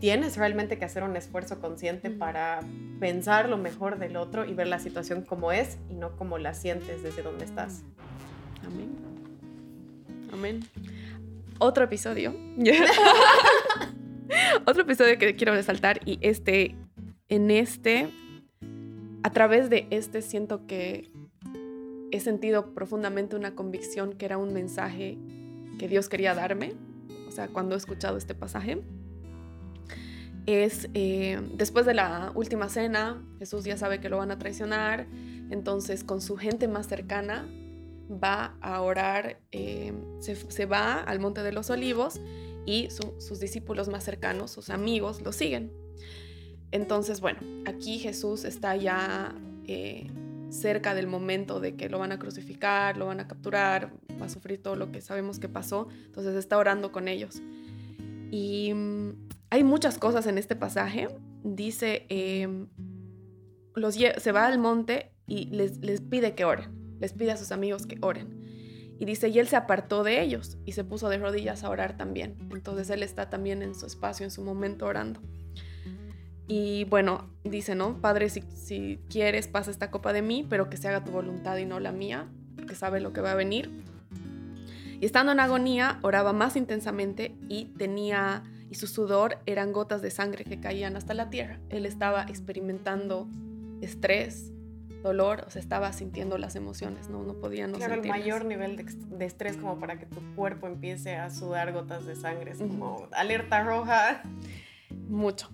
tienes 0.00 0.36
realmente 0.36 0.78
que 0.78 0.84
hacer 0.84 1.02
un 1.02 1.16
esfuerzo 1.16 1.60
consciente 1.60 2.10
para 2.10 2.60
pensar 3.00 3.48
lo 3.48 3.56
mejor 3.56 3.98
del 3.98 4.16
otro 4.16 4.44
y 4.44 4.52
ver 4.52 4.66
la 4.66 4.78
situación 4.78 5.22
como 5.22 5.52
es 5.52 5.78
y 5.88 5.94
no 5.94 6.16
como 6.16 6.38
la 6.38 6.54
sientes 6.54 7.02
desde 7.02 7.22
donde 7.22 7.44
estás. 7.44 7.82
Amén. 8.64 8.90
Amén. 10.32 10.60
Otro 11.58 11.84
episodio. 11.84 12.34
Otro 14.66 14.82
episodio 14.82 15.18
que 15.18 15.36
quiero 15.36 15.52
resaltar 15.52 16.00
y 16.04 16.18
este, 16.20 16.74
en 17.28 17.50
este, 17.50 18.08
a 19.22 19.30
través 19.30 19.70
de 19.70 19.86
este 19.90 20.22
siento 20.22 20.66
que 20.66 21.10
he 22.10 22.20
sentido 22.20 22.74
profundamente 22.74 23.36
una 23.36 23.54
convicción 23.54 24.12
que 24.12 24.26
era 24.26 24.38
un 24.38 24.52
mensaje 24.52 25.18
que 25.78 25.88
Dios 25.88 26.08
quería 26.08 26.34
darme, 26.34 26.74
o 27.26 27.30
sea, 27.30 27.48
cuando 27.48 27.74
he 27.74 27.78
escuchado 27.78 28.16
este 28.16 28.34
pasaje, 28.34 28.82
es 30.46 30.88
eh, 30.94 31.40
después 31.54 31.86
de 31.86 31.94
la 31.94 32.32
última 32.34 32.68
cena, 32.68 33.24
Jesús 33.38 33.64
ya 33.64 33.76
sabe 33.76 34.00
que 34.00 34.08
lo 34.08 34.18
van 34.18 34.30
a 34.30 34.38
traicionar, 34.38 35.06
entonces 35.50 36.04
con 36.04 36.20
su 36.20 36.36
gente 36.36 36.68
más 36.68 36.86
cercana 36.86 37.46
va 38.10 38.56
a 38.60 38.82
orar, 38.82 39.38
eh, 39.52 39.92
se, 40.20 40.66
va 40.66 41.00
al 41.00 41.20
Monte 41.20 41.42
de 41.42 41.52
los 41.52 41.70
Olivos 41.70 42.20
y 42.66 42.88
sus 42.90 43.40
discípulos 43.40 43.88
más 43.88 44.04
cercanos, 44.04 44.50
sus 44.50 44.70
amigos, 44.70 45.22
lo 45.22 45.32
siguen. 45.32 45.81
Entonces, 46.72 47.20
bueno, 47.20 47.38
aquí 47.66 47.98
Jesús 47.98 48.44
está 48.44 48.74
ya 48.76 49.34
eh, 49.66 50.10
cerca 50.50 50.94
del 50.94 51.06
momento 51.06 51.60
de 51.60 51.76
que 51.76 51.88
lo 51.88 51.98
van 51.98 52.12
a 52.12 52.18
crucificar, 52.18 52.96
lo 52.96 53.06
van 53.06 53.20
a 53.20 53.28
capturar, 53.28 53.92
va 54.20 54.26
a 54.26 54.28
sufrir 54.28 54.62
todo 54.62 54.74
lo 54.76 54.90
que 54.90 55.00
sabemos 55.00 55.38
que 55.38 55.48
pasó, 55.48 55.88
entonces 56.06 56.34
está 56.34 56.58
orando 56.58 56.90
con 56.90 57.08
ellos. 57.08 57.42
Y 58.30 58.72
mm, 58.74 59.28
hay 59.50 59.64
muchas 59.64 59.98
cosas 59.98 60.26
en 60.26 60.38
este 60.38 60.56
pasaje. 60.56 61.08
Dice, 61.44 62.06
em, 62.08 62.68
los, 63.74 63.94
se 63.94 64.32
va 64.32 64.46
al 64.46 64.58
monte 64.58 65.12
y 65.26 65.46
les, 65.46 65.78
les 65.78 66.00
pide 66.00 66.34
que 66.34 66.46
oren, 66.46 66.96
les 66.98 67.12
pide 67.12 67.32
a 67.32 67.36
sus 67.36 67.52
amigos 67.52 67.86
que 67.86 67.98
oren. 68.00 68.40
Y 68.98 69.04
dice, 69.04 69.28
y 69.28 69.38
él 69.38 69.48
se 69.48 69.56
apartó 69.56 70.04
de 70.04 70.22
ellos 70.22 70.58
y 70.64 70.72
se 70.72 70.84
puso 70.84 71.08
de 71.08 71.18
rodillas 71.18 71.64
a 71.64 71.70
orar 71.70 71.96
también. 71.96 72.36
Entonces 72.52 72.88
él 72.88 73.02
está 73.02 73.28
también 73.28 73.60
en 73.62 73.74
su 73.74 73.84
espacio, 73.84 74.24
en 74.24 74.30
su 74.30 74.42
momento 74.42 74.86
orando. 74.86 75.20
Y 76.48 76.84
bueno, 76.84 77.30
dice, 77.44 77.74
¿no? 77.74 78.00
Padre, 78.00 78.28
si, 78.28 78.42
si 78.54 78.98
quieres, 79.08 79.48
pasa 79.48 79.70
esta 79.70 79.90
copa 79.90 80.12
de 80.12 80.22
mí, 80.22 80.46
pero 80.48 80.68
que 80.68 80.76
se 80.76 80.88
haga 80.88 81.04
tu 81.04 81.12
voluntad 81.12 81.56
y 81.56 81.64
no 81.64 81.80
la 81.80 81.92
mía, 81.92 82.28
porque 82.56 82.74
sabe 82.74 83.00
lo 83.00 83.12
que 83.12 83.20
va 83.20 83.32
a 83.32 83.36
venir. 83.36 83.70
Y 85.00 85.06
estando 85.06 85.32
en 85.32 85.40
agonía, 85.40 85.98
oraba 86.02 86.32
más 86.32 86.56
intensamente 86.56 87.34
y 87.48 87.66
tenía, 87.76 88.44
y 88.70 88.76
su 88.76 88.86
sudor 88.86 89.38
eran 89.46 89.72
gotas 89.72 90.02
de 90.02 90.10
sangre 90.10 90.44
que 90.44 90.60
caían 90.60 90.96
hasta 90.96 91.14
la 91.14 91.30
tierra. 91.30 91.58
Él 91.70 91.86
estaba 91.86 92.22
experimentando 92.22 93.28
estrés, 93.80 94.52
dolor, 95.02 95.44
o 95.46 95.50
sea, 95.50 95.60
estaba 95.60 95.92
sintiendo 95.92 96.38
las 96.38 96.54
emociones, 96.54 97.08
no, 97.08 97.24
no 97.24 97.34
podía 97.34 97.66
no 97.66 97.78
Claro, 97.78 97.94
el 97.94 98.08
mayor 98.08 98.44
nivel 98.44 98.76
de, 98.76 98.84
de, 98.84 99.24
estrés 99.24 99.56
como 99.56 99.78
para 99.80 99.98
que 99.98 100.06
tu 100.06 100.20
cuerpo 100.36 100.68
empiece 100.68 101.16
a 101.16 101.30
sudar 101.30 101.72
gotas 101.72 102.06
de 102.06 102.14
sangre, 102.14 102.52
es 102.52 102.58
como 102.58 103.08
alerta 103.12 103.64
roja. 103.64 104.22
Mucho. 105.08 105.50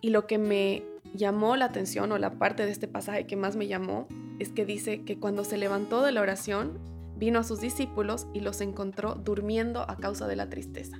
Y 0.00 0.10
lo 0.10 0.26
que 0.26 0.38
me 0.38 0.84
llamó 1.14 1.56
la 1.56 1.66
atención 1.66 2.12
o 2.12 2.18
la 2.18 2.38
parte 2.38 2.64
de 2.64 2.72
este 2.72 2.88
pasaje 2.88 3.26
que 3.26 3.36
más 3.36 3.56
me 3.56 3.66
llamó 3.66 4.06
es 4.38 4.50
que 4.50 4.64
dice 4.64 5.04
que 5.04 5.18
cuando 5.18 5.44
se 5.44 5.58
levantó 5.58 6.02
de 6.02 6.12
la 6.12 6.20
oración, 6.20 6.78
vino 7.16 7.38
a 7.38 7.44
sus 7.44 7.60
discípulos 7.60 8.26
y 8.32 8.40
los 8.40 8.60
encontró 8.60 9.14
durmiendo 9.14 9.82
a 9.88 9.96
causa 9.96 10.26
de 10.26 10.36
la 10.36 10.48
tristeza. 10.48 10.98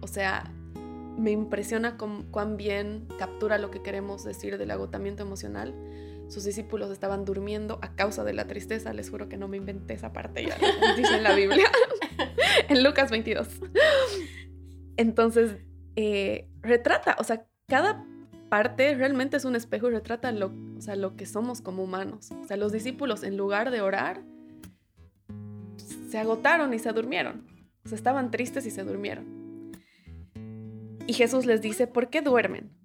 O 0.00 0.08
sea, 0.08 0.52
me 1.16 1.30
impresiona 1.30 1.96
cuán 1.96 2.56
bien 2.56 3.06
captura 3.18 3.58
lo 3.58 3.70
que 3.70 3.82
queremos 3.82 4.24
decir 4.24 4.58
del 4.58 4.70
agotamiento 4.70 5.22
emocional. 5.22 5.74
Sus 6.28 6.44
discípulos 6.44 6.90
estaban 6.90 7.24
durmiendo 7.24 7.78
a 7.82 7.94
causa 7.94 8.24
de 8.24 8.34
la 8.34 8.46
tristeza. 8.48 8.92
Les 8.92 9.08
juro 9.08 9.28
que 9.28 9.36
no 9.36 9.46
me 9.46 9.56
inventé 9.56 9.94
esa 9.94 10.12
parte, 10.12 10.44
ya 10.44 10.56
dice 10.96 11.16
en 11.16 11.22
la 11.22 11.34
Biblia, 11.34 11.70
en 12.68 12.82
Lucas 12.82 13.10
22. 13.10 13.48
Entonces, 14.96 15.56
eh, 15.94 16.50
retrata, 16.60 17.16
o 17.20 17.24
sea, 17.24 17.46
cada 17.68 18.04
parte 18.48 18.94
realmente 18.94 19.36
es 19.36 19.44
un 19.44 19.56
espejo 19.56 19.88
y 19.88 19.92
retrata 19.92 20.32
lo, 20.32 20.52
o 20.76 20.80
sea, 20.80 20.96
lo 20.96 21.16
que 21.16 21.26
somos 21.26 21.60
como 21.60 21.84
humanos. 21.84 22.30
O 22.32 22.44
sea, 22.44 22.56
los 22.56 22.72
discípulos 22.72 23.22
en 23.22 23.36
lugar 23.36 23.70
de 23.70 23.80
orar, 23.80 24.22
se 26.08 26.18
agotaron 26.18 26.72
y 26.74 26.78
se 26.78 26.92
durmieron. 26.92 27.46
O 27.84 27.88
sea, 27.88 27.96
estaban 27.96 28.30
tristes 28.30 28.66
y 28.66 28.70
se 28.70 28.84
durmieron. 28.84 29.72
Y 31.06 31.12
Jesús 31.12 31.46
les 31.46 31.62
dice, 31.62 31.86
¿por 31.86 32.10
qué 32.10 32.20
duermen? 32.22 32.76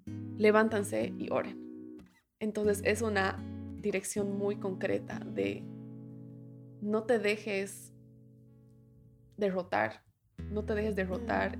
levántanse 0.42 1.14
y 1.18 1.30
oren. 1.30 1.98
Entonces 2.40 2.82
es 2.84 3.02
una 3.02 3.38
dirección 3.80 4.36
muy 4.36 4.56
concreta 4.56 5.20
de 5.20 5.62
no 6.80 7.04
te 7.04 7.18
dejes 7.18 7.92
derrotar, 9.36 10.02
no 10.50 10.64
te 10.64 10.74
dejes 10.74 10.96
derrotar 10.96 11.58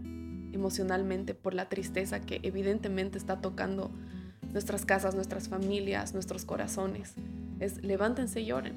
emocionalmente 0.52 1.34
por 1.34 1.54
la 1.54 1.68
tristeza 1.68 2.20
que 2.20 2.40
evidentemente 2.42 3.18
está 3.18 3.40
tocando 3.40 3.90
nuestras 4.52 4.84
casas, 4.84 5.14
nuestras 5.14 5.48
familias, 5.48 6.14
nuestros 6.14 6.44
corazones. 6.44 7.14
Es 7.60 7.82
levántense 7.82 8.40
y 8.40 8.52
oren. 8.52 8.74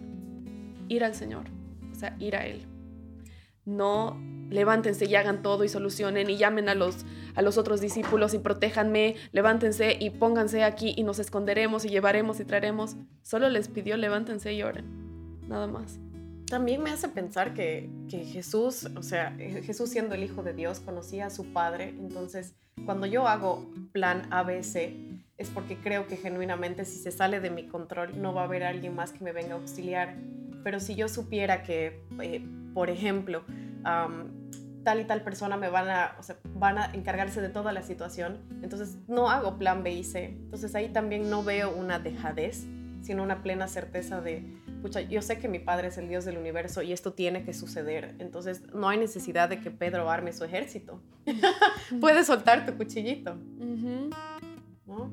Ir 0.88 1.04
al 1.04 1.16
Señor, 1.16 1.46
o 1.92 1.96
sea, 1.96 2.16
ir 2.20 2.36
a 2.36 2.46
Él. 2.46 2.66
No 3.66 4.18
levántense 4.50 5.06
y 5.06 5.16
hagan 5.16 5.42
todo 5.42 5.64
y 5.64 5.70
solucionen 5.70 6.30
y 6.30 6.38
llamen 6.38 6.70
a 6.70 6.76
los, 6.76 7.06
a 7.34 7.42
los 7.42 7.58
otros 7.58 7.82
discípulos 7.82 8.34
y 8.36 8.40
protéjanme, 8.40 9.16
levántense 9.32 9.98
y 10.00 10.12
pónganse 10.12 10.64
aquí 10.64 10.94
y 10.96 11.04
nos 11.04 11.18
esconderemos 11.18 11.84
y 11.84 11.90
llevaremos 11.90 12.40
y 12.40 12.46
traeremos. 12.46 12.96
Solo 13.24 13.50
les 13.50 13.68
pidió 13.68 13.98
levántense 13.98 14.54
y 14.54 14.62
oren, 14.62 14.86
nada 15.48 15.66
más. 15.66 16.00
También 16.47 16.84
me 16.84 16.91
hace 16.91 17.10
pensar 17.10 17.53
que, 17.53 17.89
que 18.10 18.23
Jesús, 18.25 18.88
o 18.95 19.01
sea, 19.01 19.36
Jesús 19.38 19.89
siendo 19.89 20.15
el 20.15 20.23
Hijo 20.23 20.43
de 20.43 20.53
Dios, 20.53 20.79
conocía 20.79 21.27
a 21.27 21.29
su 21.29 21.51
Padre, 21.53 21.89
entonces 21.89 22.55
cuando 22.84 23.05
yo 23.05 23.27
hago 23.27 23.65
plan 23.93 24.27
ABC, 24.31 24.93
es 25.38 25.49
porque 25.49 25.77
creo 25.77 26.08
que 26.08 26.17
genuinamente 26.17 26.86
si 26.86 26.99
se 26.99 27.12
sale 27.12 27.39
de 27.39 27.49
mi 27.49 27.67
control 27.67 28.21
no 28.21 28.34
va 28.34 28.41
a 28.41 28.45
haber 28.45 28.63
alguien 28.63 28.95
más 28.95 29.12
que 29.12 29.23
me 29.23 29.31
venga 29.31 29.53
a 29.53 29.58
auxiliar. 29.58 30.15
Pero 30.63 30.79
si 30.79 30.95
yo 30.95 31.08
supiera 31.08 31.63
que, 31.63 32.03
eh, 32.21 32.45
por 32.73 32.89
ejemplo, 32.89 33.43
tal 34.84 34.99
y 34.99 35.05
tal 35.05 35.21
persona 35.23 35.58
me 35.58 35.69
van 35.69 35.89
a, 35.89 36.15
o 36.19 36.23
sea, 36.23 36.38
van 36.53 36.77
a 36.77 36.86
encargarse 36.93 37.41
de 37.41 37.49
toda 37.49 37.71
la 37.71 37.81
situación, 37.81 38.39
entonces 38.62 38.97
no 39.08 39.29
hago 39.29 39.58
plan 39.58 39.84
B 39.84 39.93
y 39.93 40.03
C. 40.03 40.25
Entonces 40.25 40.73
ahí 40.75 40.89
también 40.89 41.29
no 41.29 41.43
veo 41.43 41.75
una 41.75 41.99
dejadez, 41.99 42.65
sino 43.01 43.23
una 43.23 43.43
plena 43.43 43.67
certeza 43.67 44.21
de, 44.21 44.43
pucha, 44.86 45.02
yo 45.02 45.24
sé 45.24 45.39
que 45.39 45.48
mi 45.48 45.58
padre 45.58 45.88
es 45.88 45.98
el 45.98 46.08
Dios 46.08 46.26
del 46.26 46.38
universo 46.38 46.84
y 46.84 46.93
esto 46.93 47.13
tiene 47.13 47.43
que 47.43 47.56
suceder. 47.56 48.13
Entonces 48.19 48.62
no 48.71 48.88
hay 48.88 49.00
necesidad 49.00 49.50
de 49.50 49.60
que 49.60 49.71
Pedro 49.71 50.12
arme 50.12 50.32
su 50.32 50.43
ejército. 50.43 51.02
Puedes 52.00 52.28
soltar 52.28 52.67
tu 52.67 52.78
cuchillito. 52.78 53.36
¿no? 54.86 55.12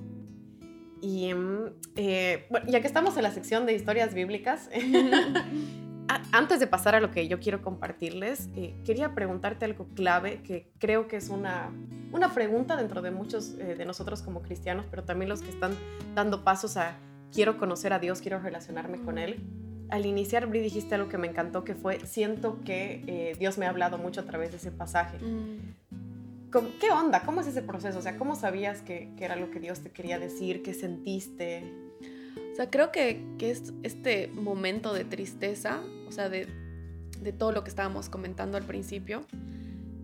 Y 1.00 1.32
mm, 1.32 1.70
eh, 1.96 2.46
bueno, 2.50 2.66
ya 2.68 2.82
que 2.82 2.86
estamos 2.86 3.16
en 3.16 3.22
la 3.22 3.30
sección 3.30 3.64
de 3.64 3.72
historias 3.72 4.12
bíblicas, 4.12 4.68
antes 6.32 6.60
de 6.60 6.66
pasar 6.66 6.94
a 6.94 7.00
lo 7.00 7.10
que 7.10 7.26
yo 7.26 7.40
quiero 7.40 7.62
compartirles, 7.62 8.50
eh, 8.54 8.74
quería 8.84 9.14
preguntarte 9.14 9.64
algo 9.64 9.88
clave 9.94 10.42
que 10.42 10.70
creo 10.80 11.08
que 11.08 11.16
es 11.16 11.30
una, 11.30 11.72
una 12.12 12.34
pregunta 12.34 12.76
dentro 12.76 13.00
de 13.00 13.10
muchos 13.10 13.54
eh, 13.58 13.74
de 13.74 13.86
nosotros 13.86 14.20
como 14.20 14.42
cristianos, 14.42 14.84
pero 14.90 15.04
también 15.04 15.30
los 15.30 15.40
que 15.40 15.48
están 15.48 15.72
dando 16.14 16.44
pasos 16.44 16.76
a 16.76 16.94
quiero 17.32 17.58
conocer 17.58 17.92
a 17.92 17.98
Dios, 17.98 18.20
quiero 18.20 18.38
relacionarme 18.38 18.98
con 18.98 19.18
Él. 19.18 19.40
Al 19.88 20.06
iniciar, 20.06 20.46
Bri, 20.46 20.60
dijiste 20.60 20.94
algo 20.94 21.08
que 21.08 21.18
me 21.18 21.28
encantó, 21.28 21.64
que 21.64 21.74
fue, 21.74 22.00
siento 22.06 22.60
que 22.64 23.34
Dios 23.38 23.58
me 23.58 23.66
ha 23.66 23.68
hablado 23.68 23.98
mucho 23.98 24.20
a 24.20 24.24
través 24.24 24.50
de 24.50 24.56
ese 24.56 24.70
pasaje. 24.70 25.18
Mm. 25.18 25.82
¿Qué 26.80 26.90
onda? 26.90 27.22
¿Cómo 27.22 27.40
es 27.40 27.46
ese 27.46 27.62
proceso? 27.62 27.98
O 27.98 28.02
sea, 28.02 28.18
¿cómo 28.18 28.36
sabías 28.36 28.82
que, 28.82 29.10
que 29.16 29.24
era 29.24 29.36
lo 29.36 29.50
que 29.50 29.58
Dios 29.58 29.80
te 29.80 29.90
quería 29.90 30.18
decir? 30.18 30.62
¿Qué 30.62 30.74
sentiste? 30.74 31.64
O 32.52 32.54
sea, 32.54 32.68
creo 32.68 32.92
que, 32.92 33.24
que 33.38 33.50
es 33.50 33.72
este 33.82 34.28
momento 34.28 34.92
de 34.92 35.04
tristeza, 35.04 35.80
o 36.06 36.12
sea, 36.12 36.28
de, 36.28 36.46
de, 37.22 37.32
todo 37.32 37.52
lo 37.52 37.64
que 37.64 37.70
estábamos 37.70 38.10
comentando 38.10 38.58
al 38.58 38.64
principio, 38.64 39.22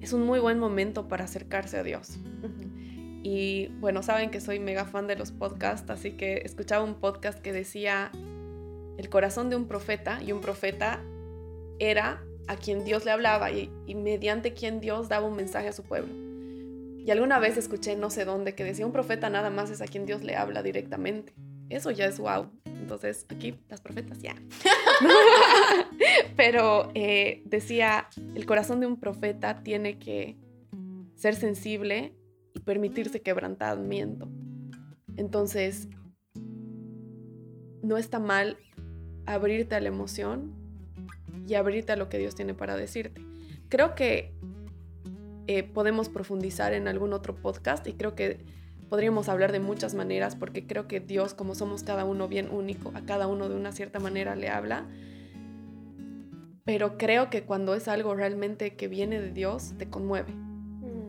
es 0.00 0.14
un 0.14 0.24
muy 0.24 0.38
buen 0.38 0.58
momento 0.58 1.08
para 1.08 1.24
acercarse 1.24 1.76
a 1.76 1.82
Dios. 1.82 2.18
Y 3.22 3.68
bueno, 3.80 4.02
saben 4.02 4.30
que 4.30 4.40
soy 4.40 4.58
mega 4.60 4.84
fan 4.84 5.06
de 5.06 5.16
los 5.16 5.32
podcasts, 5.32 5.90
así 5.90 6.12
que 6.12 6.42
escuchaba 6.44 6.84
un 6.84 6.94
podcast 6.94 7.40
que 7.40 7.52
decía 7.52 8.10
el 8.96 9.08
corazón 9.08 9.50
de 9.50 9.56
un 9.56 9.66
profeta, 9.66 10.20
y 10.22 10.32
un 10.32 10.40
profeta 10.40 11.02
era 11.78 12.22
a 12.46 12.56
quien 12.56 12.84
Dios 12.84 13.04
le 13.04 13.10
hablaba 13.10 13.50
y, 13.50 13.70
mediante 13.94 14.54
quien 14.54 14.80
Dios 14.80 15.08
daba 15.08 15.26
un 15.26 15.36
mensaje 15.36 15.68
a 15.68 15.72
su 15.72 15.82
pueblo. 15.82 16.12
Y 17.04 17.10
alguna 17.10 17.38
vez 17.38 17.56
escuché, 17.56 17.96
no 17.96 18.10
sé 18.10 18.24
dónde, 18.24 18.54
que 18.54 18.64
decía 18.64 18.86
un 18.86 18.92
profeta 18.92 19.30
nada 19.30 19.50
más 19.50 19.70
es 19.70 19.80
a 19.80 19.86
quien 19.86 20.06
Dios 20.06 20.22
le 20.22 20.36
habla 20.36 20.62
directamente 20.62 21.32
eso 21.68 21.90
ya 21.90 22.06
es 22.06 22.18
wow. 22.18 22.50
Entonces, 22.64 23.26
aquí 23.28 23.54
las 23.68 23.80
profetas 23.80 24.18
ya. 24.20 24.34
Pero 26.36 26.90
eh, 26.94 27.42
decía, 27.44 28.08
el 28.34 28.46
corazón 28.46 28.80
de 28.80 28.86
un 28.86 28.98
profeta 28.98 29.62
tiene 29.62 29.98
que 29.98 30.36
ser 31.14 31.34
sensible 31.34 32.14
permitirse 32.68 33.22
quebrantamiento. 33.22 34.28
Entonces, 35.16 35.88
no 37.82 37.96
está 37.96 38.18
mal 38.18 38.58
abrirte 39.24 39.74
a 39.74 39.80
la 39.80 39.88
emoción 39.88 40.52
y 41.46 41.54
abrirte 41.54 41.92
a 41.92 41.96
lo 41.96 42.10
que 42.10 42.18
Dios 42.18 42.34
tiene 42.34 42.52
para 42.52 42.76
decirte. 42.76 43.22
Creo 43.70 43.94
que 43.94 44.34
eh, 45.46 45.62
podemos 45.62 46.10
profundizar 46.10 46.74
en 46.74 46.88
algún 46.88 47.14
otro 47.14 47.34
podcast 47.36 47.86
y 47.86 47.94
creo 47.94 48.14
que 48.14 48.44
podríamos 48.90 49.30
hablar 49.30 49.50
de 49.50 49.60
muchas 49.60 49.94
maneras 49.94 50.36
porque 50.36 50.66
creo 50.66 50.86
que 50.88 51.00
Dios, 51.00 51.32
como 51.32 51.54
somos 51.54 51.82
cada 51.84 52.04
uno 52.04 52.28
bien 52.28 52.50
único, 52.50 52.92
a 52.94 53.00
cada 53.06 53.28
uno 53.28 53.48
de 53.48 53.56
una 53.56 53.72
cierta 53.72 53.98
manera 53.98 54.36
le 54.36 54.50
habla. 54.50 54.86
Pero 56.66 56.98
creo 56.98 57.30
que 57.30 57.44
cuando 57.44 57.74
es 57.74 57.88
algo 57.88 58.14
realmente 58.14 58.76
que 58.76 58.88
viene 58.88 59.22
de 59.22 59.32
Dios, 59.32 59.72
te 59.78 59.88
conmueve. 59.88 60.47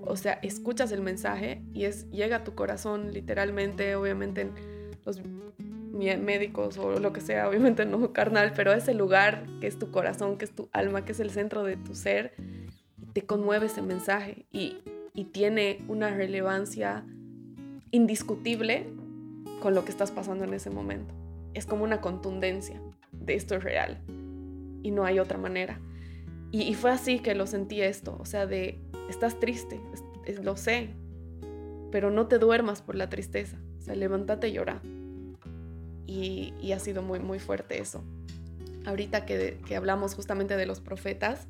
O 0.09 0.17
sea, 0.17 0.39
escuchas 0.41 0.91
el 0.91 1.01
mensaje 1.01 1.61
y 1.73 1.85
es, 1.85 2.09
llega 2.11 2.37
a 2.37 2.43
tu 2.43 2.55
corazón 2.55 3.13
literalmente, 3.13 3.95
obviamente 3.95 4.49
los 5.05 5.21
médicos 5.93 6.77
o 6.77 6.99
lo 6.99 7.13
que 7.13 7.21
sea, 7.21 7.47
obviamente 7.47 7.85
no 7.85 8.13
carnal, 8.13 8.53
pero 8.55 8.73
ese 8.73 8.93
lugar 8.93 9.45
que 9.61 9.67
es 9.67 9.77
tu 9.77 9.91
corazón, 9.91 10.37
que 10.37 10.45
es 10.45 10.51
tu 10.51 10.69
alma, 10.73 11.05
que 11.05 11.11
es 11.11 11.19
el 11.19 11.29
centro 11.29 11.63
de 11.63 11.77
tu 11.77 11.95
ser, 11.95 12.33
te 13.13 13.23
conmueve 13.23 13.67
ese 13.67 13.81
mensaje 13.81 14.45
y, 14.51 14.77
y 15.13 15.25
tiene 15.25 15.83
una 15.87 16.09
relevancia 16.09 17.05
indiscutible 17.91 18.87
con 19.61 19.75
lo 19.75 19.83
que 19.83 19.91
estás 19.91 20.11
pasando 20.11 20.43
en 20.43 20.53
ese 20.53 20.69
momento. 20.69 21.13
Es 21.53 21.65
como 21.65 21.83
una 21.83 22.01
contundencia 22.01 22.81
de 23.11 23.35
esto 23.35 23.55
es 23.55 23.63
real 23.63 23.99
y 24.83 24.91
no 24.91 25.05
hay 25.05 25.19
otra 25.19 25.37
manera. 25.37 25.79
Y, 26.51 26.73
fue 26.73 26.89
así 26.89 27.19
que 27.19 27.35
lo 27.35 27.45
sentí 27.45 27.81
esto, 27.81 28.17
o 28.19 28.25
sea, 28.25 28.47
de 28.47 28.79
estás 29.09 29.39
triste, 29.39 29.79
lo 30.41 30.55
sé, 30.55 30.89
pero 31.91 32.11
no 32.11 32.27
te 32.27 32.37
duermas 32.37 32.81
por 32.81 32.95
la 32.95 33.09
tristeza, 33.09 33.57
o 33.79 33.81
sea, 33.81 33.95
levántate 33.95 34.49
y 34.49 34.53
llora. 34.53 34.81
Y, 36.05 36.71
ha 36.71 36.79
sido 36.79 37.01
muy, 37.01 37.19
muy 37.19 37.39
fuerte 37.39 37.79
eso. 37.79 38.03
Ahorita 38.85 39.25
que, 39.25 39.59
que 39.67 39.75
hablamos 39.75 40.15
justamente 40.15 40.55
de 40.55 40.65
los 40.65 40.79
profetas, 40.79 41.47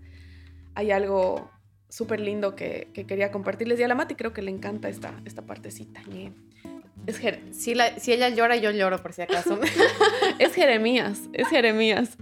hay 0.75 0.91
algo 0.91 1.49
súper 1.89 2.19
lindo 2.19 2.55
que, 2.55 2.89
quería 3.07 3.31
compartirles. 3.31 3.79
Y 3.79 3.83
a 3.83 3.87
la 3.87 3.95
Mati 3.95 4.15
creo 4.15 4.31
que 4.31 4.41
le 4.41 4.51
encanta 4.51 4.89
esta, 4.89 5.13
esta 5.25 5.41
partecita. 5.41 6.01
Es 7.07 7.17
si, 7.51 7.75
si 7.97 8.13
ella 8.13 8.29
llora, 8.29 8.55
yo 8.55 8.71
lloro, 8.71 9.01
por 9.01 9.13
si 9.13 9.23
acaso. 9.23 9.59
es 10.39 10.53
Jeremías, 10.53 11.21
es 11.33 11.47
Jeremías. 11.47 12.17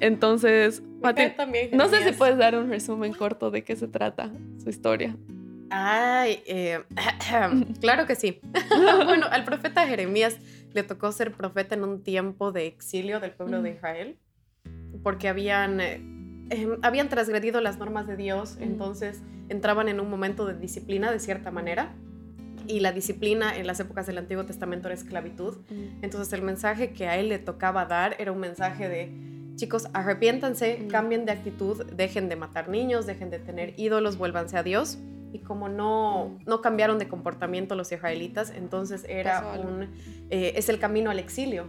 Entonces, 0.00 0.82
también 1.36 1.70
no 1.72 1.88
sé 1.88 2.04
si 2.04 2.12
puedes 2.12 2.38
dar 2.38 2.56
un 2.56 2.68
resumen 2.68 3.12
corto 3.12 3.50
de 3.50 3.64
qué 3.64 3.76
se 3.76 3.88
trata 3.88 4.30
su 4.62 4.70
historia. 4.70 5.16
Ay, 5.70 6.42
eh, 6.46 6.82
claro 7.80 8.06
que 8.06 8.14
sí. 8.14 8.40
bueno, 9.04 9.26
al 9.30 9.44
profeta 9.44 9.86
Jeremías 9.86 10.38
le 10.72 10.82
tocó 10.82 11.12
ser 11.12 11.32
profeta 11.32 11.74
en 11.74 11.84
un 11.84 12.02
tiempo 12.02 12.52
de 12.52 12.66
exilio 12.66 13.20
del 13.20 13.32
pueblo 13.32 13.60
de 13.62 13.70
Israel, 13.70 14.16
porque 15.02 15.28
habían 15.28 15.80
eh, 15.80 16.00
Em, 16.50 16.78
habían 16.82 17.08
transgredido 17.08 17.60
las 17.60 17.78
normas 17.78 18.06
de 18.06 18.16
Dios, 18.16 18.56
entonces 18.60 19.22
entraban 19.48 19.88
en 19.88 20.00
un 20.00 20.08
momento 20.08 20.46
de 20.46 20.54
disciplina 20.54 21.12
de 21.12 21.20
cierta 21.20 21.50
manera. 21.50 21.94
Y 22.66 22.80
la 22.80 22.92
disciplina 22.92 23.56
en 23.56 23.66
las 23.66 23.80
épocas 23.80 24.06
del 24.06 24.18
Antiguo 24.18 24.44
Testamento 24.44 24.88
era 24.88 24.94
esclavitud. 24.94 25.56
Entonces 26.02 26.32
el 26.34 26.42
mensaje 26.42 26.92
que 26.92 27.06
a 27.06 27.16
él 27.16 27.30
le 27.30 27.38
tocaba 27.38 27.86
dar 27.86 28.16
era 28.18 28.30
un 28.30 28.40
mensaje 28.40 28.88
de, 28.88 29.10
chicos, 29.58 29.88
arrepiéntanse, 29.92 30.86
cambien 30.88 31.26
de 31.26 31.32
actitud, 31.32 31.84
dejen 31.84 32.30
de 32.30 32.36
matar 32.36 32.70
niños, 32.70 33.04
dejen 33.04 33.28
de 33.28 33.38
tener 33.38 33.74
ídolos, 33.76 34.16
vuélvanse 34.16 34.56
a 34.56 34.62
Dios. 34.62 34.98
Y 35.30 35.40
como 35.40 35.68
no, 35.68 36.38
no 36.46 36.62
cambiaron 36.62 36.98
de 36.98 37.06
comportamiento 37.06 37.74
los 37.74 37.92
israelitas, 37.92 38.50
entonces 38.50 39.04
era 39.06 39.52
un, 39.60 39.82
eh, 40.30 40.52
es 40.56 40.70
el 40.70 40.78
camino 40.78 41.10
al 41.10 41.18
exilio. 41.18 41.66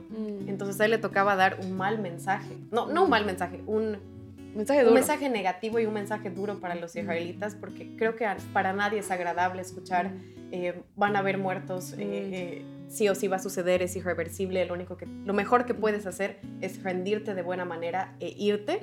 Entonces 0.47 0.79
a 0.79 0.85
él 0.85 0.91
le 0.91 0.97
tocaba 0.97 1.35
dar 1.35 1.59
un 1.61 1.75
mal 1.75 1.99
mensaje, 1.99 2.55
no, 2.71 2.87
no 2.87 3.03
un 3.03 3.09
mal 3.09 3.25
mensaje, 3.25 3.61
un 3.67 3.97
Mensaje 4.55 4.83
Un 4.83 4.93
mensaje 4.95 5.29
negativo 5.29 5.79
y 5.79 5.85
un 5.85 5.93
mensaje 5.93 6.31
duro 6.31 6.59
para 6.59 6.73
los 6.73 6.95
israelitas, 6.95 7.55
porque 7.55 7.95
creo 7.95 8.15
que 8.15 8.27
para 8.51 8.73
nadie 8.73 8.99
es 8.99 9.11
agradable 9.11 9.61
escuchar 9.61 10.11
eh, 10.51 10.81
van 10.95 11.15
a 11.15 11.19
haber 11.19 11.37
muertos, 11.37 11.93
eh, 11.93 11.97
eh, 11.99 12.65
sí 12.89 13.07
o 13.07 13.15
sí 13.15 13.27
va 13.27 13.37
a 13.37 13.39
suceder, 13.39 13.81
es 13.81 13.95
irreversible, 13.95 14.65
lo, 14.65 14.73
único 14.73 14.97
que, 14.97 15.05
lo 15.05 15.33
mejor 15.33 15.65
que 15.65 15.73
puedes 15.73 16.05
hacer 16.05 16.39
es 16.61 16.83
rendirte 16.83 17.33
de 17.35 17.41
buena 17.41 17.65
manera 17.65 18.15
e 18.19 18.33
irte. 18.37 18.81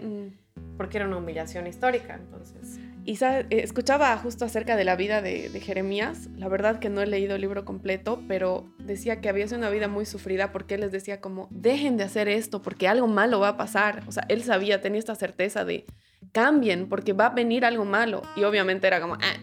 porque 0.79 0.99
era 0.99 1.07
una 1.07 1.17
humillación 1.17 1.67
histórica, 1.67 2.15
entonces. 2.15 2.79
Y 3.05 3.23
eh, 3.23 3.47
escuchaba 3.51 4.17
justo 4.19 4.45
acerca 4.45 4.77
de 4.77 4.85
la 4.85 4.97
vida 4.97 5.23
de, 5.23 5.49
Jeremías. 5.61 6.29
La 6.37 6.49
verdad 6.49 6.79
que 6.81 6.89
no 6.89 7.01
he 7.01 7.07
leído 7.07 7.35
el 7.35 7.41
libro 7.41 7.65
completo, 7.65 8.23
pero 8.29 8.67
decía 8.79 9.21
que 9.21 9.29
había 9.29 9.47
sido 9.47 9.59
una 9.59 9.71
vida 9.71 9.89
muy 9.89 10.05
sufrida 10.05 10.53
porque 10.53 10.75
él 10.75 10.83
les 10.83 10.93
decía 10.93 11.21
como, 11.21 11.49
dejen 11.51 11.97
de 11.97 12.05
hacer 12.05 12.29
esto 12.29 12.63
porque 12.63 12.89
algo 12.89 13.07
malo 13.07 13.41
va 13.41 13.49
a 13.49 13.57
pasar. 13.57 14.03
O 14.07 14.13
sea, 14.13 14.25
él 14.29 14.43
sabía, 14.43 14.81
tenía 14.83 14.99
esta 14.99 15.15
certeza 15.15 15.65
de, 15.65 15.87
cambien 16.33 16.89
porque 16.89 17.13
va 17.13 17.27
a 17.27 17.31
venir 17.31 17.65
algo 17.65 17.85
malo. 17.85 18.23
Y 18.37 18.45
obviamente 18.45 18.87
era 18.87 19.01
como, 19.01 19.15
ah. 19.15 19.37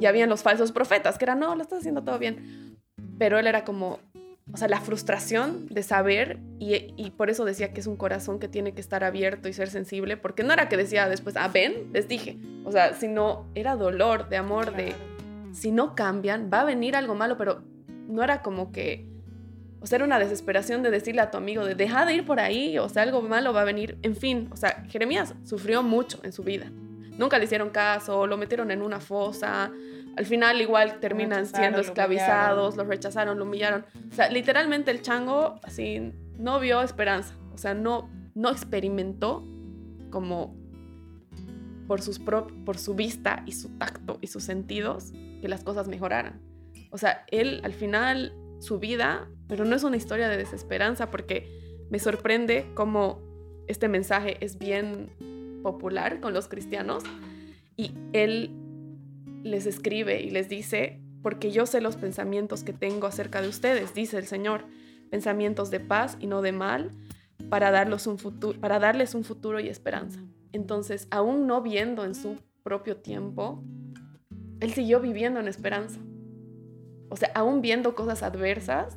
Y 0.00 0.06
habían 0.06 0.28
los 0.28 0.42
falsos 0.42 0.70
profetas 0.70 1.18
que 1.18 1.24
eran, 1.24 1.40
no, 1.40 1.56
lo 1.56 1.62
estás 1.62 1.80
haciendo 1.80 2.04
todo 2.04 2.18
bien. 2.18 2.69
Pero 3.20 3.38
él 3.38 3.46
era 3.46 3.64
como, 3.66 3.98
o 4.50 4.56
sea, 4.56 4.66
la 4.66 4.80
frustración 4.80 5.66
de 5.68 5.82
saber 5.82 6.38
y, 6.58 7.10
por 7.18 7.28
eso 7.28 7.44
decía 7.44 7.74
que 7.74 7.80
es 7.80 7.86
un 7.86 7.96
corazón 7.96 8.38
que 8.38 8.48
tiene 8.48 8.72
que 8.72 8.80
estar 8.80 9.04
abierto 9.04 9.46
y 9.46 9.52
ser 9.52 9.68
sensible, 9.68 10.16
porque 10.16 10.42
no 10.42 10.54
era 10.54 10.70
que 10.70 10.78
decía 10.78 11.06
después, 11.06 11.36
ah, 11.36 11.48
ven, 11.48 11.90
les 11.92 12.08
dije, 12.08 12.38
o 12.64 12.72
sea, 12.72 12.94
sino 12.94 13.44
era 13.54 13.76
dolor, 13.76 14.30
de 14.30 14.38
amor, 14.38 14.74
de 14.74 14.94
si 15.52 15.70
no 15.70 15.94
cambian, 15.94 16.48
va 16.50 16.62
a 16.62 16.64
venir 16.64 16.96
algo 16.96 17.14
malo, 17.14 17.36
pero 17.36 17.62
no 18.08 18.22
era 18.22 18.40
como 18.40 18.72
que, 18.72 19.04
o 19.82 19.86
sea, 19.86 19.96
era 19.96 20.06
una 20.06 20.18
desesperación 20.18 20.82
de 20.82 20.90
decirle 20.90 21.20
a 21.20 21.30
tu 21.30 21.36
amigo 21.36 21.66
de 21.66 21.74
deja 21.74 22.06
de 22.06 22.14
ir 22.14 22.24
por 22.24 22.40
ahí, 22.40 22.78
o 22.78 22.88
sea, 22.88 23.02
algo 23.02 23.20
malo 23.20 23.52
va 23.52 23.60
a 23.60 23.64
venir, 23.64 23.98
en 24.00 24.16
fin, 24.16 24.48
o 24.50 24.56
sea, 24.56 24.82
Jeremías 24.88 25.34
sufrió 25.44 25.82
mucho 25.82 26.20
en 26.22 26.32
su 26.32 26.42
vida. 26.42 26.72
Nunca 27.18 27.36
le 27.36 27.44
hicieron 27.44 27.68
caso, 27.68 28.26
lo 28.26 28.38
metieron 28.38 28.70
en 28.70 28.80
una 28.80 28.98
fosa, 28.98 29.70
al 30.16 30.26
final 30.26 30.60
igual 30.60 31.00
terminan 31.00 31.46
siendo 31.46 31.80
esclavizados, 31.80 32.76
los 32.76 32.86
rechazaron, 32.86 33.38
lo 33.38 33.44
humillaron. 33.44 33.84
O 34.10 34.14
sea, 34.14 34.28
literalmente 34.28 34.90
el 34.90 35.02
chango 35.02 35.60
así 35.62 36.12
no 36.38 36.60
vio 36.60 36.82
esperanza, 36.82 37.34
o 37.52 37.58
sea, 37.58 37.74
no, 37.74 38.10
no 38.34 38.50
experimentó 38.50 39.46
como 40.10 40.56
por, 41.86 42.02
sus 42.02 42.18
por 42.18 42.78
su 42.78 42.94
vista 42.94 43.42
y 43.46 43.52
su 43.52 43.76
tacto 43.78 44.18
y 44.20 44.28
sus 44.28 44.44
sentidos 44.44 45.12
que 45.40 45.48
las 45.48 45.64
cosas 45.64 45.88
mejoraran. 45.88 46.40
O 46.90 46.98
sea, 46.98 47.24
él 47.30 47.60
al 47.64 47.72
final, 47.72 48.34
su 48.58 48.78
vida, 48.78 49.28
pero 49.48 49.64
no 49.64 49.74
es 49.74 49.84
una 49.84 49.96
historia 49.96 50.28
de 50.28 50.36
desesperanza 50.36 51.10
porque 51.10 51.86
me 51.90 51.98
sorprende 51.98 52.70
cómo 52.74 53.20
este 53.66 53.88
mensaje 53.88 54.36
es 54.44 54.58
bien 54.58 55.60
popular 55.62 56.20
con 56.20 56.32
los 56.32 56.48
cristianos 56.48 57.04
y 57.76 57.92
él 58.12 58.50
les 59.42 59.66
escribe 59.66 60.20
y 60.20 60.30
les 60.30 60.48
dice, 60.48 61.00
porque 61.22 61.50
yo 61.50 61.66
sé 61.66 61.80
los 61.80 61.96
pensamientos 61.96 62.64
que 62.64 62.72
tengo 62.72 63.06
acerca 63.06 63.42
de 63.42 63.48
ustedes, 63.48 63.94
dice 63.94 64.18
el 64.18 64.26
Señor, 64.26 64.64
pensamientos 65.10 65.70
de 65.70 65.80
paz 65.80 66.16
y 66.20 66.26
no 66.26 66.42
de 66.42 66.52
mal, 66.52 66.90
para, 67.48 67.70
darles 67.70 68.06
un 68.06 68.18
futuro, 68.18 68.58
para 68.60 68.78
darles 68.78 69.14
un 69.14 69.24
futuro 69.24 69.60
y 69.60 69.68
esperanza. 69.68 70.20
Entonces, 70.52 71.08
aún 71.10 71.46
no 71.46 71.62
viendo 71.62 72.04
en 72.04 72.14
su 72.14 72.38
propio 72.62 72.96
tiempo, 72.96 73.62
él 74.60 74.72
siguió 74.72 75.00
viviendo 75.00 75.40
en 75.40 75.48
esperanza. 75.48 76.00
O 77.08 77.16
sea, 77.16 77.30
aún 77.34 77.60
viendo 77.60 77.94
cosas 77.94 78.22
adversas, 78.22 78.96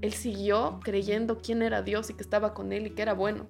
él 0.00 0.12
siguió 0.12 0.80
creyendo 0.82 1.38
quién 1.38 1.62
era 1.62 1.82
Dios 1.82 2.10
y 2.10 2.14
que 2.14 2.22
estaba 2.22 2.54
con 2.54 2.72
él 2.72 2.86
y 2.86 2.90
que 2.90 3.02
era 3.02 3.12
bueno. 3.12 3.48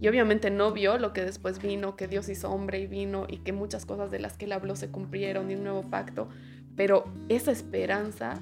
Y 0.00 0.08
obviamente 0.08 0.50
no 0.50 0.72
vio 0.72 0.98
lo 0.98 1.12
que 1.12 1.24
después 1.24 1.60
vino, 1.60 1.94
que 1.94 2.08
Dios 2.08 2.28
hizo 2.28 2.50
hombre 2.50 2.80
y 2.80 2.86
vino 2.86 3.26
y 3.28 3.38
que 3.38 3.52
muchas 3.52 3.84
cosas 3.84 4.10
de 4.10 4.18
las 4.18 4.38
que 4.38 4.46
él 4.46 4.52
habló 4.52 4.74
se 4.74 4.90
cumplieron 4.90 5.50
y 5.50 5.54
un 5.54 5.62
nuevo 5.62 5.82
pacto. 5.82 6.28
Pero 6.74 7.04
esa 7.28 7.52
esperanza 7.52 8.40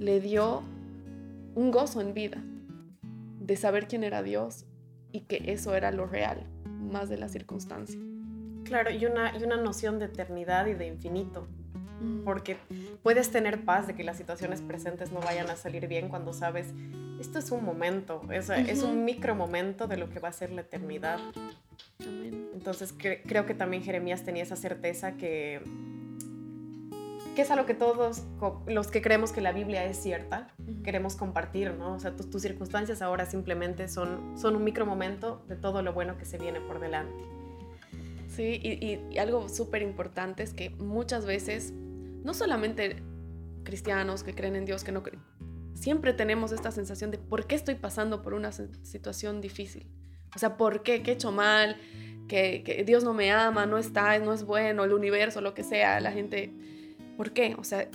le 0.00 0.20
dio 0.20 0.62
un 1.54 1.70
gozo 1.70 2.00
en 2.00 2.12
vida 2.12 2.42
de 3.40 3.56
saber 3.56 3.86
quién 3.86 4.02
era 4.02 4.22
Dios 4.22 4.64
y 5.12 5.20
que 5.20 5.52
eso 5.52 5.76
era 5.76 5.92
lo 5.92 6.06
real, 6.06 6.44
más 6.64 7.08
de 7.08 7.18
la 7.18 7.28
circunstancia. 7.28 8.00
Claro, 8.64 8.90
y 8.90 9.06
una, 9.06 9.36
y 9.38 9.44
una 9.44 9.56
noción 9.56 10.00
de 10.00 10.06
eternidad 10.06 10.66
y 10.66 10.74
de 10.74 10.88
infinito, 10.88 11.46
porque 12.24 12.56
puedes 13.02 13.30
tener 13.30 13.64
paz 13.64 13.86
de 13.86 13.94
que 13.94 14.04
las 14.04 14.16
situaciones 14.16 14.60
presentes 14.60 15.12
no 15.12 15.20
vayan 15.20 15.48
a 15.50 15.56
salir 15.56 15.86
bien 15.88 16.08
cuando 16.08 16.32
sabes, 16.32 16.68
esto 17.20 17.38
es 17.38 17.50
un 17.50 17.64
momento, 17.64 18.22
es, 18.30 18.50
es 18.50 18.82
un 18.82 19.04
micro 19.04 19.34
momento 19.34 19.86
de 19.86 19.96
lo 19.96 20.10
que 20.10 20.18
va 20.18 20.28
a 20.28 20.32
ser 20.32 20.50
la 20.50 20.62
eternidad. 20.62 21.18
Entonces 22.54 22.94
creo 22.96 23.46
que 23.46 23.54
también 23.54 23.82
Jeremías 23.82 24.24
tenía 24.24 24.42
esa 24.42 24.56
certeza 24.56 25.16
que, 25.16 25.60
que 27.34 27.42
es 27.42 27.50
algo 27.50 27.66
que 27.66 27.74
todos 27.74 28.24
los 28.66 28.88
que 28.88 29.00
creemos 29.00 29.32
que 29.32 29.40
la 29.40 29.52
Biblia 29.52 29.84
es 29.84 29.96
cierta, 29.96 30.48
queremos 30.82 31.16
compartir, 31.16 31.72
¿no? 31.74 31.94
O 31.94 32.00
sea, 32.00 32.14
tus, 32.16 32.42
circunstancias 32.42 33.02
ahora 33.02 33.26
simplemente 33.26 33.88
son, 33.88 34.38
son 34.38 34.56
un 34.56 34.64
micro 34.64 34.86
momento 34.86 35.44
de 35.48 35.56
todo 35.56 35.82
lo 35.82 35.92
bueno 35.92 36.18
que 36.18 36.24
se 36.24 36.38
viene 36.38 36.60
por 36.60 36.80
delante. 36.80 37.24
Sí, 38.28 38.60
y, 38.62 39.14
y 39.14 39.18
algo 39.18 39.48
súper 39.48 39.82
importante 39.82 40.42
es 40.42 40.52
que 40.52 40.70
muchas 40.70 41.24
veces 41.24 41.72
no 42.24 42.34
solamente 42.34 42.96
cristianos 43.62 44.24
que 44.24 44.34
creen 44.34 44.56
en 44.56 44.64
Dios, 44.64 44.82
que 44.82 44.92
no 44.92 45.02
creen, 45.02 45.22
siempre 45.74 46.12
tenemos 46.12 46.52
esta 46.52 46.70
sensación 46.70 47.10
de 47.10 47.18
por 47.18 47.46
qué 47.46 47.54
estoy 47.54 47.74
pasando 47.74 48.22
por 48.22 48.34
una 48.34 48.50
situación 48.52 49.40
difícil. 49.40 49.86
O 50.34 50.38
sea, 50.38 50.56
¿por 50.56 50.82
qué? 50.82 51.02
¿Qué 51.02 51.12
he 51.12 51.14
hecho 51.14 51.30
mal? 51.30 51.76
Que, 52.28 52.82
Dios 52.86 53.04
no 53.04 53.14
me 53.14 53.30
ama, 53.30 53.66
no 53.66 53.78
está, 53.78 54.18
no 54.18 54.32
es 54.32 54.44
bueno, 54.44 54.84
el 54.84 54.92
universo, 54.92 55.40
lo 55.40 55.54
que 55.54 55.62
sea, 55.62 56.00
la 56.00 56.10
gente... 56.10 56.52
¿Por 57.16 57.32
qué? 57.32 57.54
O 57.58 57.62
sea, 57.62 57.88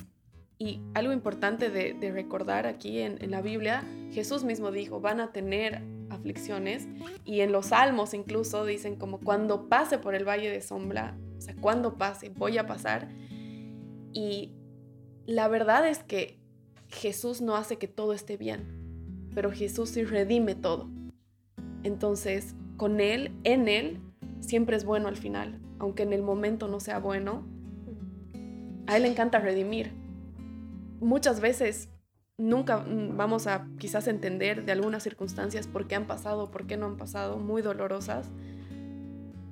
y 0.56 0.80
algo 0.94 1.12
importante 1.12 1.68
de, 1.68 2.10
recordar 2.10 2.66
aquí 2.66 3.00
en, 3.00 3.22
en, 3.22 3.30
la 3.30 3.42
Biblia, 3.42 3.84
Jesús 4.12 4.44
mismo 4.44 4.70
dijo, 4.70 5.00
van 5.00 5.20
a 5.20 5.32
tener 5.32 5.82
aflicciones 6.08 6.86
y 7.24 7.40
en 7.40 7.52
los 7.52 7.66
salmos 7.66 8.14
incluso 8.14 8.64
dicen 8.64 8.96
como 8.96 9.20
cuando 9.20 9.68
pase 9.68 9.98
por 9.98 10.14
el 10.14 10.26
valle 10.26 10.50
de 10.50 10.60
sombra, 10.60 11.16
o 11.36 11.40
sea, 11.40 11.54
cuando 11.60 11.98
pase, 11.98 12.30
voy 12.30 12.58
a 12.58 12.66
pasar 12.66 13.08
y 14.12 14.52
la 15.26 15.48
verdad 15.48 15.88
es 15.88 16.02
que 16.02 16.38
Jesús 16.88 17.40
no 17.40 17.56
hace 17.56 17.76
que 17.76 17.88
todo 17.88 18.12
esté 18.12 18.36
bien, 18.36 19.30
pero 19.34 19.50
Jesús 19.52 19.90
sí 19.90 20.04
redime 20.04 20.54
todo. 20.54 20.88
Entonces, 21.82 22.54
con 22.76 23.00
Él, 23.00 23.32
en 23.44 23.68
Él, 23.68 24.00
siempre 24.40 24.76
es 24.76 24.84
bueno 24.84 25.08
al 25.08 25.16
final, 25.16 25.60
aunque 25.78 26.02
en 26.02 26.12
el 26.12 26.22
momento 26.22 26.68
no 26.68 26.80
sea 26.80 26.98
bueno. 26.98 27.46
A 28.86 28.96
Él 28.96 29.04
le 29.04 29.08
encanta 29.08 29.38
redimir. 29.38 29.92
Muchas 31.00 31.40
veces 31.40 31.88
nunca 32.36 32.84
vamos 32.86 33.46
a 33.46 33.68
quizás 33.78 34.08
entender 34.08 34.64
de 34.64 34.72
algunas 34.72 35.02
circunstancias 35.02 35.66
por 35.66 35.86
qué 35.86 35.94
han 35.94 36.06
pasado, 36.06 36.50
por 36.50 36.66
qué 36.66 36.76
no 36.76 36.86
han 36.86 36.96
pasado, 36.96 37.38
muy 37.38 37.62
dolorosas, 37.62 38.30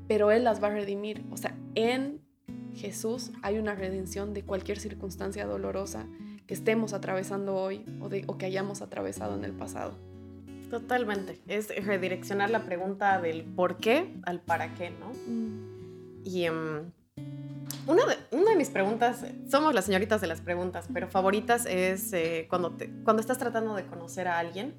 pero 0.08 0.30
Él 0.30 0.44
las 0.44 0.62
va 0.62 0.68
a 0.68 0.72
redimir. 0.72 1.24
O 1.30 1.36
sea, 1.36 1.56
en 1.74 2.20
Jesús 2.78 3.32
hay 3.42 3.58
una 3.58 3.74
redención 3.74 4.32
de 4.32 4.42
cualquier 4.42 4.78
circunstancia 4.78 5.44
dolorosa 5.46 6.06
que 6.46 6.54
estemos 6.54 6.94
atravesando 6.94 7.56
hoy 7.56 7.84
o, 8.00 8.08
de, 8.08 8.24
o 8.26 8.38
que 8.38 8.46
hayamos 8.46 8.80
atravesado 8.80 9.36
en 9.36 9.44
el 9.44 9.52
pasado. 9.52 9.94
Totalmente. 10.70 11.40
Es 11.46 11.68
redireccionar 11.84 12.50
la 12.50 12.64
pregunta 12.64 13.20
del 13.20 13.44
por 13.44 13.76
qué 13.78 14.14
al 14.24 14.40
para 14.40 14.74
qué, 14.74 14.90
¿no? 14.90 15.12
Mm. 15.26 16.24
Y 16.24 16.44
em, 16.44 16.90
una, 17.86 18.06
de, 18.06 18.16
una, 18.30 18.50
de, 18.50 18.56
mis 18.56 18.70
preguntas, 18.70 19.24
somos 19.50 19.74
las 19.74 19.86
señoritas 19.86 20.20
de 20.20 20.26
las 20.26 20.40
preguntas, 20.40 20.88
pero 20.92 21.08
favoritas 21.08 21.66
es 21.66 22.12
eh, 22.12 22.46
cuando, 22.48 22.72
te, 22.72 22.90
cuando 23.02 23.20
estás 23.20 23.38
tratando 23.38 23.74
de 23.74 23.86
conocer 23.86 24.28
a 24.28 24.38
alguien. 24.38 24.74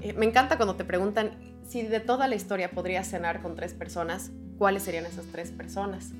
Eh, 0.00 0.12
me 0.12 0.26
encanta 0.26 0.56
cuando 0.56 0.76
te 0.76 0.84
preguntan 0.84 1.58
si 1.66 1.82
de 1.82 2.00
toda 2.00 2.28
la 2.28 2.36
historia 2.36 2.70
podrías 2.70 3.08
cenar 3.08 3.42
con 3.42 3.56
tres 3.56 3.74
personas, 3.74 4.30
¿cuáles 4.56 4.84
serían 4.84 5.04
esas 5.06 5.26
tres 5.26 5.50
personas? 5.50 6.12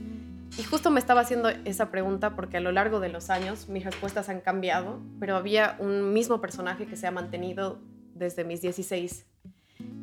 Y 0.57 0.63
justo 0.63 0.91
me 0.91 0.99
estaba 0.99 1.21
haciendo 1.21 1.49
esa 1.49 1.91
pregunta 1.91 2.35
porque 2.35 2.57
a 2.57 2.61
lo 2.61 2.73
largo 2.73 3.01
de 3.01 3.09
los 3.09 3.31
años 3.31 3.69
mis 3.69 3.85
respuestas 3.85 4.29
han 4.29 4.41
cambiado, 4.41 5.01
pero 5.21 5.37
había 5.37 5.77
un 5.79 6.13
mismo 6.13 6.41
personaje 6.41 6.87
que 6.87 6.97
se 6.97 7.07
ha 7.07 7.11
mantenido 7.11 7.81
desde 8.15 8.45
mis 8.45 8.61
16. 8.61 9.27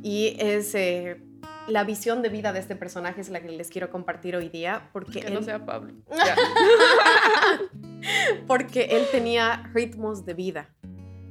Y 0.03 0.37
es 0.39 0.73
eh, 0.75 1.21
la 1.67 1.83
visión 1.83 2.21
de 2.21 2.29
vida 2.29 2.53
de 2.53 2.59
este 2.59 2.75
personaje 2.75 3.21
es 3.21 3.29
la 3.29 3.41
que 3.41 3.49
les 3.49 3.69
quiero 3.69 3.89
compartir 3.89 4.35
hoy 4.35 4.49
día. 4.49 4.89
Porque 4.93 5.21
que 5.21 5.31
no 5.31 5.41
sea 5.41 5.65
Pablo. 5.65 5.93
porque 8.47 8.89
él 8.91 9.05
tenía 9.11 9.69
ritmos 9.73 10.25
de 10.25 10.33
vida, 10.33 10.69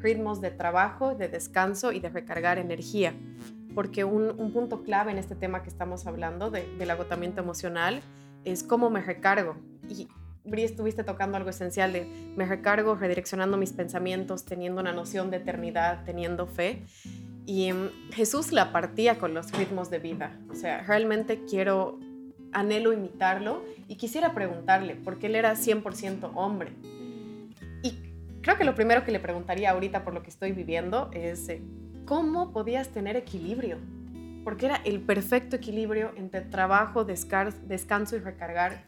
ritmos 0.00 0.40
de 0.40 0.50
trabajo, 0.50 1.14
de 1.14 1.29
descanso 1.29 1.92
y 1.92 2.00
de 2.00 2.09
recargar 2.09 2.59
energía. 2.59 3.14
Porque 3.74 4.05
un, 4.05 4.38
un 4.38 4.53
punto 4.53 4.83
clave 4.83 5.12
en 5.12 5.18
este 5.18 5.35
tema 5.35 5.62
que 5.62 5.68
estamos 5.68 6.07
hablando 6.07 6.50
de, 6.50 6.66
del 6.77 6.90
agotamiento 6.90 7.40
emocional 7.40 8.03
es 8.44 8.62
cómo 8.62 8.90
me 8.90 9.00
recargo. 9.00 9.57
Y 9.88 10.09
Bri, 10.44 10.62
estuviste 10.62 11.04
tocando 11.04 11.38
algo 11.38 11.48
esencial 11.48 11.92
de 11.94 12.07
me 12.37 12.44
recargo 12.44 12.94
redireccionando 12.94 13.57
mis 13.57 13.72
pensamientos, 13.72 14.44
teniendo 14.44 14.80
una 14.83 14.92
noción 14.92 15.30
de 15.30 15.38
eternidad, 15.38 16.04
teniendo 16.04 16.46
fe. 16.46 16.83
Y 17.46 17.68
em, 17.68 17.90
Jesús 18.12 18.52
la 18.52 18.70
partía 18.70 19.18
con 19.18 19.33
los 19.33 19.50
ritmos 19.52 19.90
de 19.90 19.98
vida. 19.98 20.38
O 20.50 20.54
sea, 20.54 20.83
realmente 20.83 21.44
quiero, 21.48 21.98
anhelo 22.52 22.92
imitarlo 22.92 23.64
y 23.88 23.96
quisiera 23.96 24.35
preguntarle, 24.35 24.96
porque 24.96 25.26
él 25.26 25.35
era 25.35 25.54
100% 25.54 26.30
hombre. 26.35 26.72
Y 27.83 27.98
creo 28.42 28.59
que 28.59 28.64
lo 28.64 28.74
primero 28.74 29.02
que 29.02 29.12
le 29.12 29.20
preguntaría 29.20 29.70
ahorita 29.70 30.04
por 30.04 30.12
lo 30.12 30.22
que 30.22 30.28
estoy 30.30 30.52
viviendo 30.52 31.11
es, 31.14 31.48
eh, 31.48 31.62
¿cómo 32.04 32.52
podías 32.52 32.90
tener 32.90 33.16
equilibrio? 33.16 33.78
Porque 34.44 34.66
era 34.66 34.76
el 34.85 35.00
perfecto 35.00 35.57
equilibrio 35.57 36.12
entre 36.16 36.42
trabajo, 36.42 37.04
descanso 37.04 38.16
y 38.16 38.18
recargar, 38.18 38.85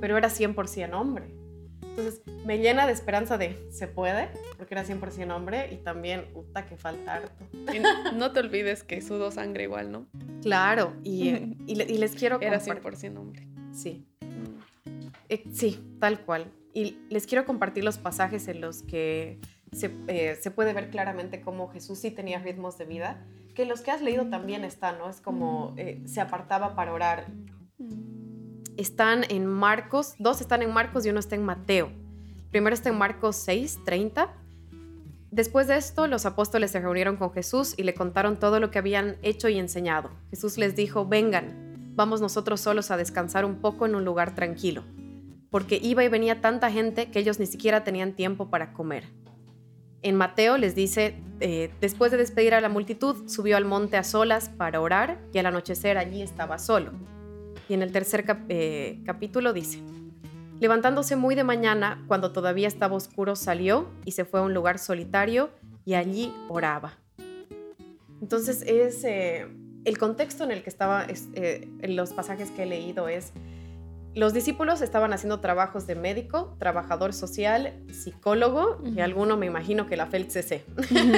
pero 0.00 0.18
era 0.18 0.28
100% 0.28 0.92
hombre. 0.92 1.42
Entonces 1.82 2.22
me 2.46 2.58
llena 2.58 2.86
de 2.86 2.92
esperanza 2.92 3.36
de 3.36 3.68
se 3.70 3.86
puede, 3.86 4.28
porque 4.56 4.74
era 4.74 4.84
100% 4.84 5.30
hombre 5.34 5.72
y 5.72 5.76
también, 5.76 6.24
puta, 6.32 6.66
que 6.66 6.76
falta 6.76 7.14
harto. 7.14 7.46
no 8.14 8.32
te 8.32 8.40
olvides 8.40 8.82
que 8.82 9.02
sudó 9.02 9.30
sangre 9.30 9.64
igual, 9.64 9.92
¿no? 9.92 10.06
Claro, 10.40 10.94
y, 11.04 11.56
y, 11.66 11.74
les 11.74 12.14
quiero 12.14 12.40
Era 12.40 12.60
100% 12.60 13.18
hombre. 13.18 13.46
Sí. 13.72 14.06
Eh, 15.28 15.44
sí, 15.52 15.96
tal 16.00 16.20
cual. 16.20 16.50
Y 16.74 16.98
les 17.10 17.26
quiero 17.26 17.44
compartir 17.44 17.84
los 17.84 17.98
pasajes 17.98 18.48
en 18.48 18.62
los 18.62 18.82
que 18.82 19.38
se, 19.72 19.90
eh, 20.08 20.36
se, 20.40 20.50
puede 20.50 20.72
ver 20.72 20.90
claramente 20.90 21.42
cómo 21.42 21.68
Jesús 21.68 21.98
sí 21.98 22.10
tenía 22.10 22.38
ritmos 22.38 22.78
de 22.78 22.86
vida, 22.86 23.26
que 23.54 23.66
los 23.66 23.80
que 23.80 23.90
has 23.90 24.02
leído 24.02 24.28
también 24.28 24.64
están, 24.64 24.98
¿no? 24.98 25.08
Es 25.08 25.20
como 25.20 25.74
eh, 25.76 26.02
se 26.06 26.20
apartaba 26.20 26.74
para 26.74 26.92
orar 26.92 27.26
están 28.76 29.24
en 29.28 29.46
Marcos, 29.46 30.14
dos 30.18 30.40
están 30.40 30.62
en 30.62 30.72
Marcos 30.72 31.04
y 31.04 31.10
uno 31.10 31.20
está 31.20 31.34
en 31.34 31.44
Mateo. 31.44 31.90
Primero 32.50 32.74
está 32.74 32.88
en 32.88 32.98
Marcos 32.98 33.36
6, 33.36 33.80
30. 33.84 34.32
Después 35.30 35.66
de 35.66 35.76
esto, 35.76 36.06
los 36.06 36.26
apóstoles 36.26 36.70
se 36.70 36.80
reunieron 36.80 37.16
con 37.16 37.32
Jesús 37.32 37.74
y 37.76 37.84
le 37.84 37.94
contaron 37.94 38.38
todo 38.38 38.60
lo 38.60 38.70
que 38.70 38.78
habían 38.78 39.16
hecho 39.22 39.48
y 39.48 39.58
enseñado. 39.58 40.10
Jesús 40.30 40.58
les 40.58 40.76
dijo, 40.76 41.06
vengan, 41.06 41.92
vamos 41.94 42.20
nosotros 42.20 42.60
solos 42.60 42.90
a 42.90 42.96
descansar 42.96 43.44
un 43.44 43.56
poco 43.56 43.86
en 43.86 43.94
un 43.94 44.04
lugar 44.04 44.34
tranquilo, 44.34 44.82
porque 45.50 45.78
iba 45.82 46.04
y 46.04 46.08
venía 46.08 46.42
tanta 46.42 46.70
gente 46.70 47.10
que 47.10 47.18
ellos 47.18 47.38
ni 47.38 47.46
siquiera 47.46 47.84
tenían 47.84 48.12
tiempo 48.12 48.50
para 48.50 48.74
comer. 48.74 49.04
En 50.02 50.16
Mateo 50.16 50.58
les 50.58 50.74
dice, 50.74 51.14
eh, 51.44 51.70
después 51.80 52.12
de 52.12 52.18
despedir 52.18 52.54
a 52.54 52.60
la 52.60 52.68
multitud, 52.68 53.28
subió 53.28 53.56
al 53.56 53.64
monte 53.64 53.96
a 53.96 54.04
solas 54.04 54.48
para 54.48 54.80
orar 54.80 55.20
y 55.32 55.38
al 55.38 55.46
anochecer 55.46 55.98
allí 55.98 56.22
estaba 56.22 56.58
solo. 56.58 56.92
Y 57.68 57.74
en 57.74 57.82
el 57.82 57.90
tercer 57.90 58.24
eh, 58.48 59.00
capítulo 59.04 59.52
dice, 59.52 59.80
levantándose 60.60 61.16
muy 61.16 61.34
de 61.34 61.42
mañana, 61.42 62.04
cuando 62.06 62.30
todavía 62.30 62.68
estaba 62.68 62.94
oscuro, 62.94 63.34
salió 63.34 63.88
y 64.04 64.12
se 64.12 64.24
fue 64.24 64.38
a 64.38 64.44
un 64.44 64.54
lugar 64.54 64.78
solitario 64.78 65.50
y 65.84 65.94
allí 65.94 66.32
oraba. 66.48 66.92
Entonces 68.20 68.62
es 68.62 69.02
eh, 69.02 69.48
el 69.84 69.98
contexto 69.98 70.44
en 70.44 70.52
el 70.52 70.62
que 70.62 70.70
estaba, 70.70 71.08
los 71.82 72.12
pasajes 72.12 72.52
que 72.52 72.62
he 72.62 72.66
leído 72.66 73.08
es, 73.08 73.32
los 74.14 74.32
discípulos 74.32 74.82
estaban 74.82 75.12
haciendo 75.12 75.40
trabajos 75.40 75.86
de 75.86 75.94
médico, 75.94 76.56
trabajador 76.58 77.12
social, 77.12 77.72
psicólogo 77.90 78.80
y 78.84 79.00
alguno 79.00 79.36
me 79.36 79.46
imagino 79.46 79.86
que 79.86 79.96
la 79.96 80.06
FELCC, 80.06 80.64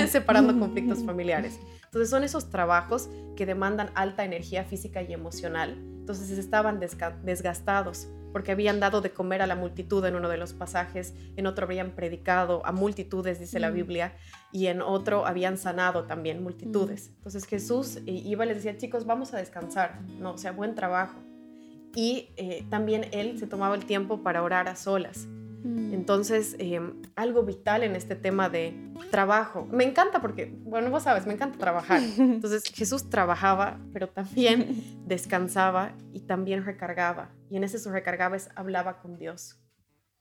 separando 0.08 0.58
conflictos 0.58 1.04
familiares. 1.04 1.58
Entonces 1.84 2.10
son 2.10 2.24
esos 2.24 2.50
trabajos 2.50 3.08
que 3.36 3.46
demandan 3.46 3.90
alta 3.94 4.24
energía 4.24 4.64
física 4.64 5.02
y 5.02 5.12
emocional 5.12 5.76
entonces 6.04 6.36
estaban 6.36 6.80
desgastados 6.80 8.08
porque 8.34 8.52
habían 8.52 8.78
dado 8.78 9.00
de 9.00 9.12
comer 9.12 9.40
a 9.40 9.46
la 9.46 9.56
multitud 9.56 10.04
en 10.04 10.16
uno 10.16 10.28
de 10.28 10.36
los 10.36 10.52
pasajes, 10.52 11.14
en 11.36 11.46
otro 11.46 11.64
habían 11.64 11.92
predicado 11.92 12.60
a 12.66 12.72
multitudes, 12.72 13.40
dice 13.40 13.58
la. 13.58 13.70
Biblia, 13.70 14.12
y 14.52 14.66
en 14.66 14.82
otro 14.82 15.24
habían 15.24 15.56
sanado 15.56 16.04
también 16.04 16.42
multitudes. 16.42 17.10
Entonces 17.16 17.46
Jesús 17.46 18.00
iba 18.04 18.44
y 18.44 18.48
les 18.48 18.56
decía, 18.58 18.76
chicos, 18.76 19.06
vamos 19.06 19.32
a 19.32 19.38
descansar, 19.38 20.02
no, 20.18 20.32
o 20.32 20.36
sea, 20.36 20.52
buen 20.52 20.74
trabajo. 20.74 21.14
Y 21.94 22.30
eh, 22.36 22.64
también 22.70 23.06
él 23.12 23.38
se 23.38 23.46
tomaba 23.46 23.74
el 23.74 23.84
tiempo 23.84 24.22
para 24.22 24.42
orar 24.42 24.68
a 24.68 24.76
solas. 24.76 25.26
Mm. 25.64 25.94
Entonces, 25.94 26.56
em, 26.58 27.02
algo 27.16 27.42
vital 27.42 27.82
en 27.82 27.96
este 27.96 28.14
tema 28.14 28.48
de 28.48 28.74
trabajo. 29.10 29.66
Me 29.70 29.84
encanta 29.84 30.20
porque, 30.20 30.54
bueno, 30.64 30.90
vos 30.90 31.04
sabes, 31.04 31.26
me 31.26 31.32
encanta 31.32 31.58
trabajar. 31.58 32.02
Entonces, 32.18 32.64
Jesús 32.72 33.08
trabajaba, 33.08 33.80
pero 33.92 34.08
también 34.08 34.82
descansaba 35.06 35.92
y 36.12 36.20
también 36.20 36.64
recargaba. 36.64 37.30
Y 37.50 37.56
en 37.56 37.64
ese 37.64 37.78
su 37.78 37.90
recargaba 37.90 38.36
es 38.36 38.50
hablaba 38.54 39.00
con 39.00 39.18
Dios. 39.18 39.58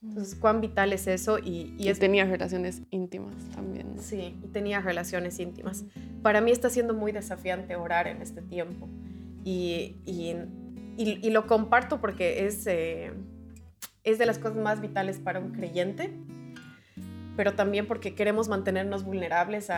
Entonces, 0.01 0.35
cuán 0.35 0.61
vital 0.61 0.93
es 0.93 1.07
eso. 1.07 1.39
Y, 1.39 1.75
y, 1.77 1.93
tenía 1.93 2.25
relaciones 2.25 2.81
íntimas 2.89 3.35
también. 3.55 3.95
Sí, 3.99 4.37
y 4.43 4.47
tenía 4.47 4.81
relaciones 4.81 5.39
íntimas. 5.39 5.85
Para 6.21 6.41
mí 6.41 6.51
está 6.51 6.69
siendo 6.69 6.93
muy 6.93 7.11
desafiante 7.11 7.75
orar 7.75 8.07
en 8.07 8.21
este 8.21 8.41
tiempo. 8.41 8.89
Y, 9.45 9.97
y, 10.05 10.35
y 10.97 11.29
lo 11.29 11.47
comparto 11.47 11.99
porque 11.99 12.45
es... 12.45 12.65
Eh, 12.67 13.11
es 14.03 14.17
de 14.17 14.25
las 14.25 14.37
cosas 14.37 14.57
más 14.57 14.81
vitales 14.81 15.19
para 15.19 15.39
un 15.39 15.51
creyente, 15.51 16.11
pero 17.35 17.53
también 17.53 17.87
porque 17.87 18.13
queremos 18.13 18.47
mantenernos 18.47 19.05
vulnerables, 19.05 19.69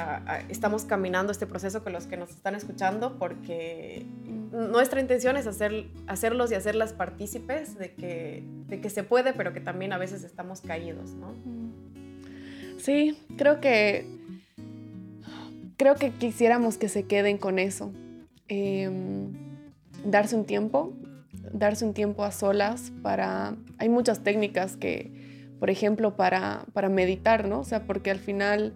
estamos 0.50 0.84
caminando 0.86 1.32
este 1.32 1.48
proceso 1.48 1.84
con 1.84 1.94
los 1.94 2.08
que 2.08 2.18
nos 2.18 2.32
están 2.32 2.56
escuchando, 2.56 3.18
porque 3.18 4.06
nuestra 4.52 5.00
intención 5.00 5.38
es 5.38 5.48
hacer, 5.48 5.86
hacerlos 6.08 6.52
y 6.52 6.56
hacerlas 6.56 6.94
partícipes 6.94 7.78
de 7.78 7.94
que, 7.94 8.44
de 8.68 8.82
que 8.82 8.90
se 8.90 9.04
puede, 9.04 9.34
pero 9.34 9.54
que 9.54 9.62
también 9.62 9.94
a 9.94 9.98
veces 9.98 10.24
estamos 10.24 10.62
caídos, 10.62 11.12
¿no? 11.12 11.34
Sí, 12.78 13.18
creo 13.38 13.62
que, 13.62 14.06
creo 15.78 15.96
que 15.96 16.12
quisiéramos 16.12 16.78
que 16.78 16.90
se 16.90 17.04
queden 17.04 17.38
con 17.38 17.58
eso. 17.58 17.94
Em, 18.48 19.45
darse 20.06 20.36
un 20.36 20.46
tiempo, 20.46 20.94
darse 21.52 21.86
un 21.86 21.94
tiempo 21.94 22.24
a 22.24 22.32
solas 22.32 22.92
para... 23.02 23.56
Hay 23.78 23.90
muchas 23.90 24.24
técnicas 24.24 24.78
que, 24.78 25.56
por 25.60 25.70
ejemplo, 25.70 26.16
para, 26.16 26.66
para 26.74 26.90
meditar, 26.90 27.48
¿no? 27.48 27.60
O 27.60 27.64
sea, 27.64 27.86
porque 27.86 28.12
al 28.12 28.20
final 28.20 28.74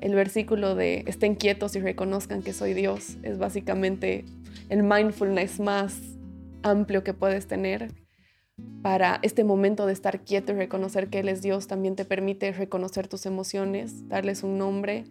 el 0.00 0.14
versículo 0.14 0.74
de 0.74 1.04
estén 1.06 1.36
quietos 1.36 1.76
y 1.76 1.80
reconozcan 1.80 2.42
que 2.42 2.52
soy 2.52 2.74
Dios 2.74 3.18
es 3.22 3.38
básicamente 3.38 4.24
el 4.68 4.82
mindfulness 4.82 5.60
más 5.60 5.96
amplio 6.62 7.04
que 7.04 7.14
puedes 7.14 7.46
tener 7.46 7.92
para 8.82 9.20
este 9.22 9.44
momento 9.44 9.86
de 9.86 9.92
estar 9.92 10.24
quieto 10.24 10.52
y 10.52 10.56
reconocer 10.56 11.08
que 11.08 11.20
Él 11.20 11.28
es 11.28 11.40
Dios 11.40 11.68
también 11.68 11.94
te 11.94 12.04
permite 12.04 12.52
reconocer 12.52 13.06
tus 13.06 13.26
emociones, 13.26 14.08
darles 14.08 14.42
un 14.42 14.58
nombre, 14.58 15.04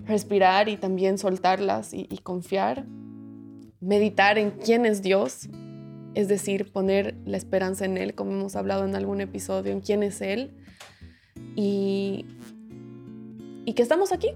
respirar 0.00 0.68
y 0.68 0.76
también 0.76 1.18
soltarlas 1.18 1.92
y, 1.92 2.06
y 2.10 2.18
confiar, 2.18 2.86
meditar 3.84 4.38
en 4.38 4.50
quién 4.50 4.86
es 4.86 5.02
Dios, 5.02 5.48
es 6.14 6.28
decir, 6.28 6.72
poner 6.72 7.14
la 7.26 7.36
esperanza 7.36 7.84
en 7.84 7.98
Él, 7.98 8.14
como 8.14 8.32
hemos 8.32 8.56
hablado 8.56 8.84
en 8.84 8.96
algún 8.96 9.20
episodio, 9.20 9.72
en 9.72 9.80
quién 9.80 10.02
es 10.02 10.20
Él, 10.20 10.52
y, 11.54 12.24
y 13.64 13.74
que 13.74 13.82
estamos 13.82 14.12
aquí, 14.12 14.30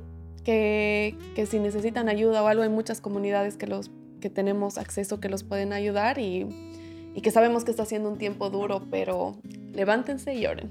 que, 0.45 1.17
que, 1.35 1.47
si 1.47 1.59
necesitan 1.59 2.09
ayuda 2.09 2.43
o 2.43 2.47
algo, 2.47 2.63
hay 2.63 2.69
muchas 2.69 3.01
comunidades 3.01 3.57
que, 3.57 3.67
los, 3.67 3.91
que 4.21 4.29
tenemos 4.29 4.77
acceso 4.77 5.21
que 5.21 5.29
los 5.29 5.45
pueden 5.45 5.73
ayudar 5.73 6.19
y, 6.19 6.47
y 7.15 7.21
que 7.21 7.31
sabemos 7.31 7.65
que 7.65 7.71
está 7.71 7.85
siendo 7.85 8.11
un 8.11 8.19
tiempo 8.19 8.51
duro, 8.51 8.87
pero 8.91 9.39
levántense 9.73 10.35
y 10.35 10.47
oren. 10.47 10.71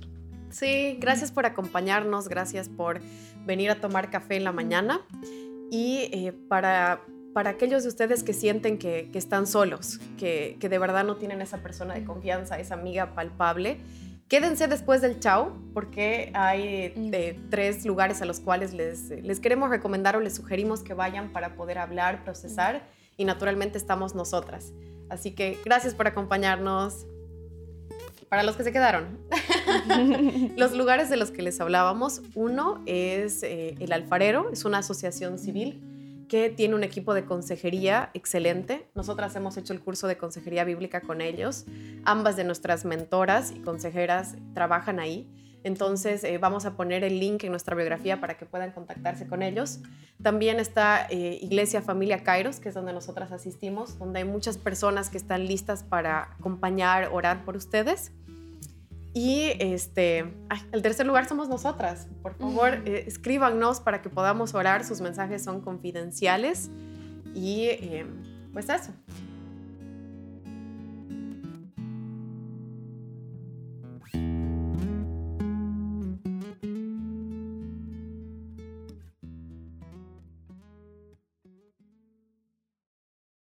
Sí, 0.49 0.97
gracias 0.99 1.31
por 1.31 1.45
acompañarnos, 1.45 2.29
gracias 2.29 2.69
por 2.69 3.01
venir 3.45 3.71
a 3.71 3.81
tomar 3.81 4.09
café 4.09 4.37
en 4.37 4.43
la 4.43 4.51
mañana 4.51 5.01
y 5.69 6.09
eh, 6.11 6.33
para 6.47 7.01
para 7.37 7.51
aquellos 7.51 7.83
de 7.83 7.89
ustedes 7.89 8.23
que 8.23 8.33
sienten 8.33 8.79
que, 8.79 9.11
están 9.13 9.45
solos, 9.45 9.99
que, 10.17 10.57
de 10.59 10.79
verdad 10.79 11.03
no 11.03 11.17
tienen 11.17 11.39
esa 11.39 11.59
persona 11.59 11.93
de 11.93 12.03
confianza, 12.03 12.57
esa 12.57 12.73
amiga 12.73 13.13
palpable, 13.13 13.77
quédense 14.27 14.67
después 14.67 15.03
del 15.03 15.19
chao, 15.19 15.55
porque 15.71 16.31
hay 16.33 16.91
eh, 16.95 17.39
tres 17.51 17.85
lugares 17.85 18.23
a 18.23 18.25
los 18.25 18.39
cuales 18.39 18.73
les, 18.73 19.11
les 19.11 19.39
queremos 19.39 19.69
recomendar 19.69 20.15
o 20.15 20.19
les 20.19 20.33
sugerimos 20.33 20.81
que 20.81 20.95
vayan 20.95 21.31
para 21.31 21.53
poder 21.53 21.77
hablar, 21.77 22.23
procesar, 22.23 22.87
y 23.17 23.25
naturalmente 23.25 23.77
estamos 23.77 24.15
nosotras. 24.15 24.73
Así 25.07 25.29
que 25.29 25.59
gracias 25.63 25.93
por 25.93 26.07
acompañarnos. 26.07 27.05
Para 28.29 28.41
los 28.41 28.55
que 28.55 28.63
se 28.63 28.71
quedaron, 28.71 29.19
los 30.57 30.73
lugares 30.73 31.11
de 31.11 31.17
los 31.17 31.29
que 31.29 31.43
les 31.43 31.61
hablábamos, 31.61 32.23
uno 32.33 32.81
es 32.87 33.43
eh, 33.43 33.75
El 33.79 33.93
Alfarero, 33.93 34.49
es 34.51 34.65
una 34.65 34.79
asociación 34.79 35.37
civil 35.37 35.83
que 36.27 36.49
tiene 36.49 36.75
un 36.75 36.83
equipo 36.83 37.13
de 37.13 37.25
consejería 37.25 38.09
excelente. 38.13 38.89
Nosotras 38.95 39.35
hemos 39.35 39.57
hecho 39.57 39.73
el 39.73 39.79
curso 39.79 40.07
de 40.07 40.17
consejería 40.17 40.63
bíblica 40.63 41.01
con 41.01 41.21
ellos. 41.21 41.65
Ambas 42.03 42.35
de 42.35 42.43
nuestras 42.43 42.85
mentoras 42.85 43.51
y 43.51 43.59
consejeras 43.59 44.35
trabajan 44.53 44.99
ahí. 44.99 45.29
Entonces 45.63 46.23
eh, 46.23 46.37
vamos 46.37 46.65
a 46.65 46.77
poner 46.77 47.03
el 47.03 47.19
link 47.19 47.43
en 47.43 47.51
nuestra 47.51 47.75
biografía 47.75 48.21
para 48.21 48.37
que 48.37 48.45
puedan 48.45 48.71
contactarse 48.71 49.27
con 49.27 49.41
ellos. 49.41 49.79
También 50.21 50.59
está 50.59 51.07
eh, 51.09 51.39
Iglesia 51.41 51.81
Familia 51.81 52.23
Kairos, 52.23 52.59
que 52.59 52.69
es 52.69 52.75
donde 52.75 52.93
nosotras 52.93 53.31
asistimos, 53.31 53.97
donde 53.99 54.19
hay 54.19 54.25
muchas 54.25 54.57
personas 54.57 55.09
que 55.09 55.17
están 55.17 55.45
listas 55.45 55.83
para 55.83 56.33
acompañar, 56.39 57.09
orar 57.11 57.43
por 57.43 57.57
ustedes. 57.57 58.11
Y 59.17 59.53
este, 59.57 60.31
el 60.71 60.83
tercer 60.83 61.07
lugar 61.07 61.27
somos 61.27 61.49
nosotras. 61.49 62.07
Por 62.21 62.35
favor, 62.35 62.83
eh, 62.85 63.05
escríbanos 63.07 63.79
para 63.79 64.03
que 64.03 64.09
podamos 64.09 64.53
orar. 64.53 64.85
Sus 64.85 65.01
mensajes 65.01 65.43
son 65.43 65.59
confidenciales. 65.61 66.69
Y 67.33 67.63
eh, 67.63 68.05
pues 68.53 68.69
eso. 68.69 68.91